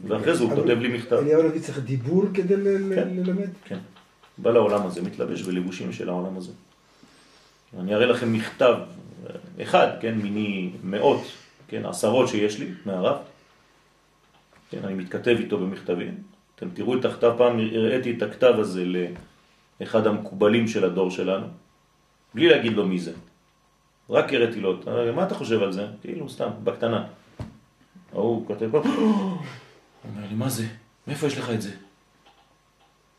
[0.08, 1.16] ואחרי זה הוא כותב לי מכתב.
[1.16, 2.60] אליהו הנביא צריך דיבור כדי כן.
[2.60, 3.48] ללמד?
[3.64, 3.78] כן.
[4.38, 6.52] בא לעולם הזה, מתלבש בלבושים של העולם הזה.
[7.80, 8.74] אני אראה לכם מכתב,
[9.62, 11.20] אחד, כן, מיני מאות,
[11.68, 13.16] כן, עשרות שיש לי מהרב.
[14.70, 16.14] כן, אני מתכתב איתו במכתבים.
[16.56, 18.84] אתם תראו את הכתב, פעם הראיתי את הכתב הזה
[19.80, 21.46] לאחד המקובלים של הדור שלנו,
[22.34, 23.12] בלי להגיד לו מי זה.
[24.10, 25.86] רק הראיתי לו, "אה, מה אתה חושב על זה?
[26.00, 27.06] כאילו, סתם, בקטנה.
[28.12, 30.66] ההוא כותב, הוא אומר לי, מה זה?
[31.06, 31.70] מאיפה יש לך את זה?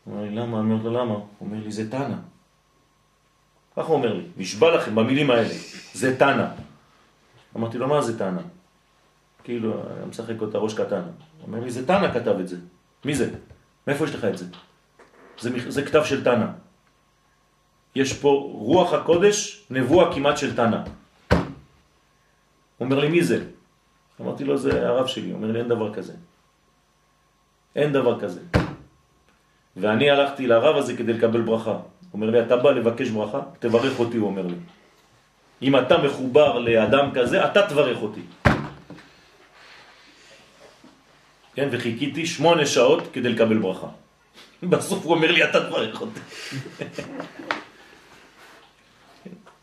[0.04, 0.60] הוא אומר לי, למה?
[0.60, 1.14] אני אומר לו, למה?
[1.14, 2.18] הוא אומר לי, זה טאנה.
[3.78, 5.54] ככה הוא אומר לי, נשבע לכם במילים האלה,
[5.94, 6.50] זה טאנה.
[7.56, 8.40] אמרתי לו, מה זה טאנה?
[9.44, 11.02] כאילו, אני משחק אותה ראש קטן.
[11.02, 12.56] הוא אומר לי, זה טאנה כתב את זה.
[13.04, 13.30] מי זה?
[13.86, 14.44] מאיפה יש לך את זה?
[15.38, 16.52] זה, זה כתב של טאנה.
[17.94, 20.84] יש פה רוח הקודש, נבואה כמעט של טאנה.
[21.30, 21.38] הוא
[22.80, 23.44] אומר לי, מי זה?
[24.20, 25.30] אמרתי לו, זה הרב שלי.
[25.30, 26.12] הוא אומר לי, אין דבר כזה.
[27.76, 28.40] אין דבר כזה.
[29.76, 31.78] ואני הלכתי לרב הזה כדי לקבל ברכה.
[32.12, 33.40] אומר לי, אתה בא לבקש ברכה?
[33.58, 34.54] תברך אותי, הוא אומר לי.
[35.62, 38.20] אם אתה מחובר לאדם כזה, אתה תברך אותי.
[41.54, 43.86] כן, וחיכיתי שמונה שעות כדי לקבל ברכה.
[44.62, 46.20] בסוף הוא אומר לי, אתה תברך אותי.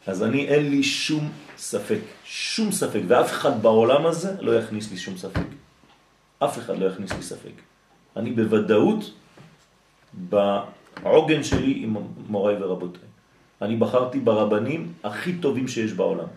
[0.08, 4.98] אז אני, אין לי שום ספק, שום ספק, ואף אחד בעולם הזה לא יכניס לי
[4.98, 5.48] שום ספק.
[6.40, 7.54] אף אחד לא יכניס לי ספק.
[8.16, 9.12] אני בוודאות
[11.04, 11.96] בעוגן שלי עם
[12.28, 13.02] מוריי ורבותיי.
[13.62, 16.28] אני בחרתי ברבנים הכי טובים שיש בעולם,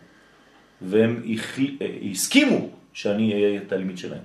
[0.83, 1.79] והם החי-
[2.11, 4.23] הסכימו שאני אהיה תלמיד שלהם.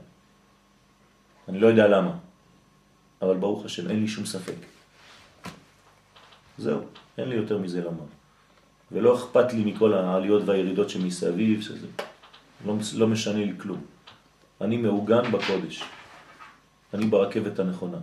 [1.50, 2.12] אני לא יודע למה,
[3.22, 4.56] אבל ברוך השם, אין לי שום ספק.
[6.58, 6.80] זהו,
[7.18, 8.06] אין לי יותר מזה לומר.
[8.92, 11.88] ולא אכפת לי מכל העליות והירידות שמסביב, שזה
[12.66, 13.82] לא, לא משנה לי כלום.
[14.62, 15.84] אני מעוגן בקודש.
[16.94, 17.98] אני ברכבת הנכונה.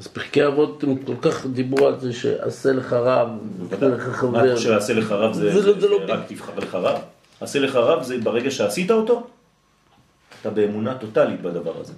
[0.00, 3.28] אז פרקי אבות הם כל כך דיברו על זה שעשה לך רב,
[3.68, 4.44] ותן לך מה חבר.
[4.44, 6.98] אתה חושב, עשה לך רב זה, זה לא- זה לא רק תבחר לך רב?
[7.40, 9.26] עשה לך רב זה ברגע שעשית אותו?
[10.40, 11.92] אתה באמונה טוטלית בדבר הזה.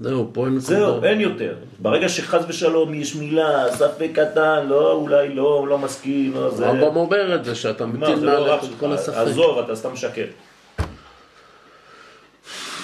[0.00, 1.04] זהו, פה אין זהו.
[1.04, 1.54] אין יותר.
[1.78, 6.66] ברגע שחז ושלום יש מילה, ספק קטן, לא, אולי לא, לא מסכים, לא זה.
[6.68, 9.14] הרמב"ם אומר את זה, שאתה מה, מטיל לא מעליך את כל הספק.
[9.16, 10.24] עזוב, אתה סתם משקר.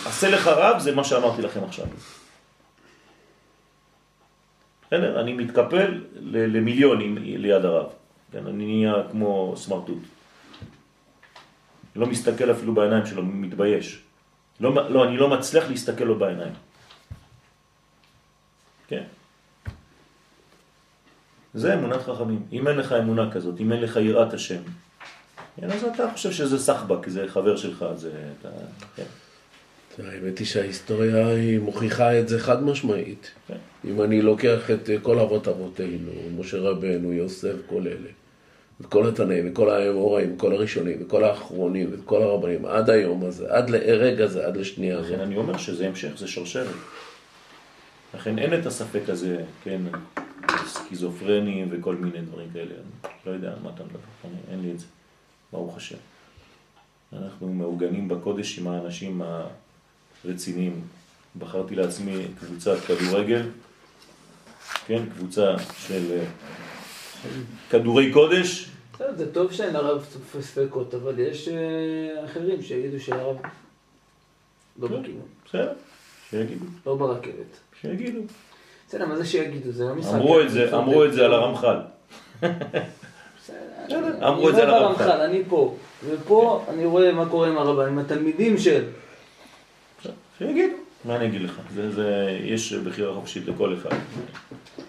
[0.07, 1.87] עשה לך רב זה מה שאמרתי לכם עכשיו.
[4.87, 5.21] בסדר?
[5.21, 7.87] אני מתקפל למיליונים ליד הרב.
[8.33, 9.99] כן, אני נהיה כמו סמרטוט.
[11.97, 14.03] לא מסתכל אפילו בעיניים שלו, מתבייש.
[14.61, 16.53] לא, לא, אני לא מצליח להסתכל לו בעיניים.
[18.89, 19.03] כן.
[21.55, 22.47] זה אמונת חכמים.
[22.53, 24.63] אם אין לך אמונה כזאת, אם אין לך יראת השם,
[25.57, 28.33] כן, אז אתה חושב שזה סחבק, זה חבר שלך, זה...
[28.41, 28.49] אתה,
[28.97, 29.05] כן.
[29.99, 33.31] האמת היא שההיסטוריה היא מוכיחה את זה חד משמעית.
[33.49, 33.57] כן.
[33.85, 38.09] אם אני לוקח את אה, כל אבות אבותינו, משה רבנו, יוסף, כל אלה,
[38.81, 43.47] את כל התנאים, וכל האמוראים, וכל הראשונים, וכל האחרונים, ואת כל הרבנים, עד היום הזה,
[43.49, 45.11] עד לרגע זה, עד לשנייה הזאת.
[45.13, 46.75] לכן אני אומר שזה המשך, זה שרשרת.
[48.15, 49.81] לכן אין את הספק הזה, כן,
[50.67, 52.75] סכיזופרנים וכל מיני דברים כאלה.
[53.05, 54.87] אני לא יודע על מה אתה מדבר, אני, אין לי את זה,
[55.53, 55.97] ברוך השם.
[57.13, 59.23] אנחנו מעוגנים בקודש עם האנשים
[60.27, 60.81] הרציניים.
[61.39, 63.43] בחרתי לעצמי קבוצת כדורגל,
[64.87, 65.55] כן, קבוצה
[65.87, 66.25] של אה,
[67.71, 68.71] כדורי קודש,
[69.17, 70.07] זה טוב שאין הרב
[70.41, 73.37] ספקות, אבל יש אה, אחרים שיגידו שהרב
[74.79, 75.73] לא בכיוון, בסדר,
[76.31, 77.59] שיגידו, לא ברכבת.
[77.81, 78.21] שיגידו.
[78.89, 79.73] בסדר, מה זה שיגידו?
[79.73, 80.15] זה לא משחק.
[80.15, 81.77] אמרו את זה, אמרו את זה על הרמח"ל.
[82.41, 85.05] בסדר, אמרו את זה אני על לא הרמח"ל.
[85.05, 85.77] ברמח"ל, אני פה.
[86.07, 88.85] ופה אני רואה מה קורה עם הרב, עם התלמידים של...
[90.39, 90.77] שיגידו.
[91.05, 91.61] מה אני אגיד לך?
[91.75, 93.97] זה, זה, יש בחירה חופשית לכל אחד.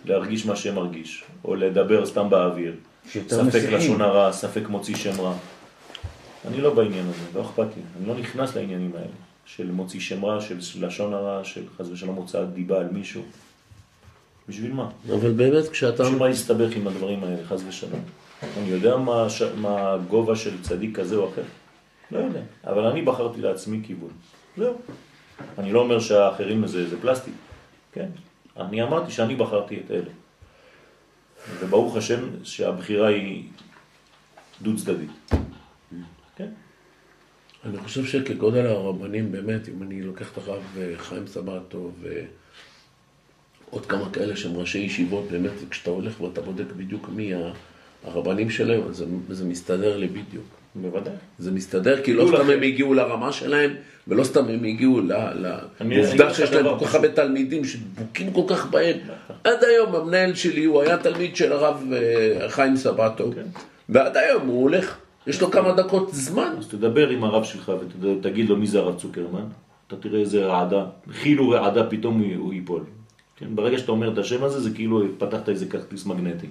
[0.06, 2.76] להרגיש מה שמרגיש, או לדבר סתם באוויר.
[3.08, 3.74] ספק מסיעים.
[3.74, 5.34] לשון הרע, ספק מוציא שם רע.
[6.48, 7.82] אני לא בעניין הזה, לא אכפת לי.
[8.00, 9.08] אני לא נכנס לעניינים האלה.
[9.46, 13.22] של מוציא שם רע, של לשון הרע, של חס ושלום הוצאת דיבה על מישהו.
[14.50, 14.90] בשביל מה?
[15.10, 16.04] אבל באמת, כשאתה...
[16.04, 18.02] בשביל מה להסתבך עם הדברים האלה, חס ושלום?
[18.44, 19.42] אני יודע מה, הש...
[19.42, 21.42] מה הגובה של צדיק כזה או אחר?
[22.12, 22.42] לא יודע.
[22.64, 24.10] אבל אני בחרתי לעצמי כיוון.
[24.58, 24.74] זהו.
[25.58, 27.34] אני לא אומר שהאחרים זה, זה פלסטיק,
[27.92, 28.10] כן?
[28.58, 30.12] אני אמרתי שאני בחרתי את אלה.
[31.60, 33.44] וברוך השם שהבחירה היא
[34.62, 35.12] דו צדדית.
[36.36, 36.50] כן?
[37.66, 41.92] אני חושב שכגודל הרבנים, באמת, אם אני לוקח את הרב אה, חיים סבתו
[43.72, 47.34] ועוד כמה כאלה שהם ראשי ישיבות, באמת, כשאתה הולך ואתה בודק בדיוק מי
[48.04, 50.46] הרבנים שלהם, זה, זה מסתדר לי בדיוק.
[50.82, 51.14] בוודאי.
[51.40, 52.50] זה מסתדר, כי לא סתם.
[52.50, 53.72] הם הגיעו לרמה שלהם,
[54.08, 56.96] ולא סתם הם הגיעו לעובדה שיש להם כל כך.
[56.96, 58.98] הרבה תלמידים שדבוקים כל כך בהם.
[59.44, 63.46] עד היום המנהל שלי, הוא היה תלמיד של הרב אה, חיים סבתו, כן.
[63.90, 64.98] ועד היום הוא הולך,
[65.28, 66.54] יש לו כמה דקות זמן.
[66.60, 67.72] אז תדבר עם הרב שלך
[68.02, 69.46] ותגיד לו מי זה הרב צוקרמן,
[69.88, 72.84] אתה תראה איזה רעדה, חילו רעדה פתאום הוא, הוא ייפול.
[73.38, 73.46] כן?
[73.56, 76.48] ברגע שאתה אומר את השם הזה זה כאילו פתחת איזה כרטיס מגנטי.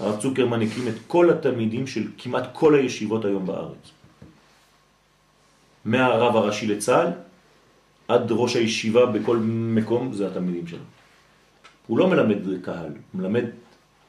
[0.00, 3.90] הרב צוקרמן הקים את כל התלמידים של כמעט כל הישיבות היום בארץ.
[5.84, 7.08] מהרב הראשי לצה"ל
[8.08, 10.84] עד ראש הישיבה בכל מקום זה התלמידים שלו.
[11.86, 13.44] הוא לא מלמד קהל, הוא מלמד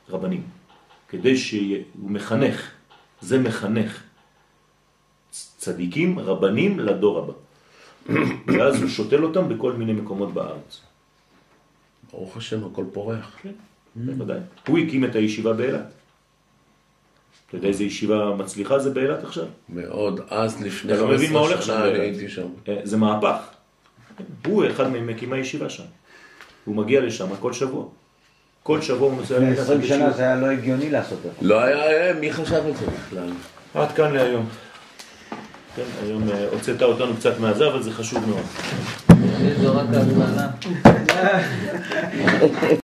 [0.10, 0.44] רבנים.
[1.10, 2.72] כדי שהוא מחנך,
[3.22, 4.04] זה מחנך.
[5.32, 7.34] צדיקים, רבנים לדור הבא.
[8.58, 10.82] ואז הוא שותל אותם בכל מיני מקומות בארץ.
[12.12, 13.39] ברוך השם, הכל פורח.
[13.96, 14.39] בוודאי.
[14.68, 15.92] הוא הקים את הישיבה באילת.
[17.48, 19.46] אתה יודע איזה ישיבה מצליחה זה באילת עכשיו?
[19.70, 22.00] מאוד, אז לפני אתה לא שנה אני.
[22.00, 22.48] הייתי שם.
[22.68, 23.38] אה, זה מהפך.
[24.46, 25.84] הוא אחד ממקימי הישיבה שם.
[26.66, 27.86] הוא מגיע לשם כל שבוע.
[28.64, 30.12] כל שבוע הוא נוסע לפני לקחת 20 שנה.
[30.12, 31.48] זה היה לא הגיוני לעשות את זה.
[31.48, 33.30] לא היה, אה, מי חשב על זה בכלל?
[33.74, 34.46] עד כאן להיום.
[35.76, 38.46] כן, היום אה, הוצאת אותנו קצת מהזה, אבל זה חשוב מאוד.
[39.62, 40.48] זו רק ההתחלה.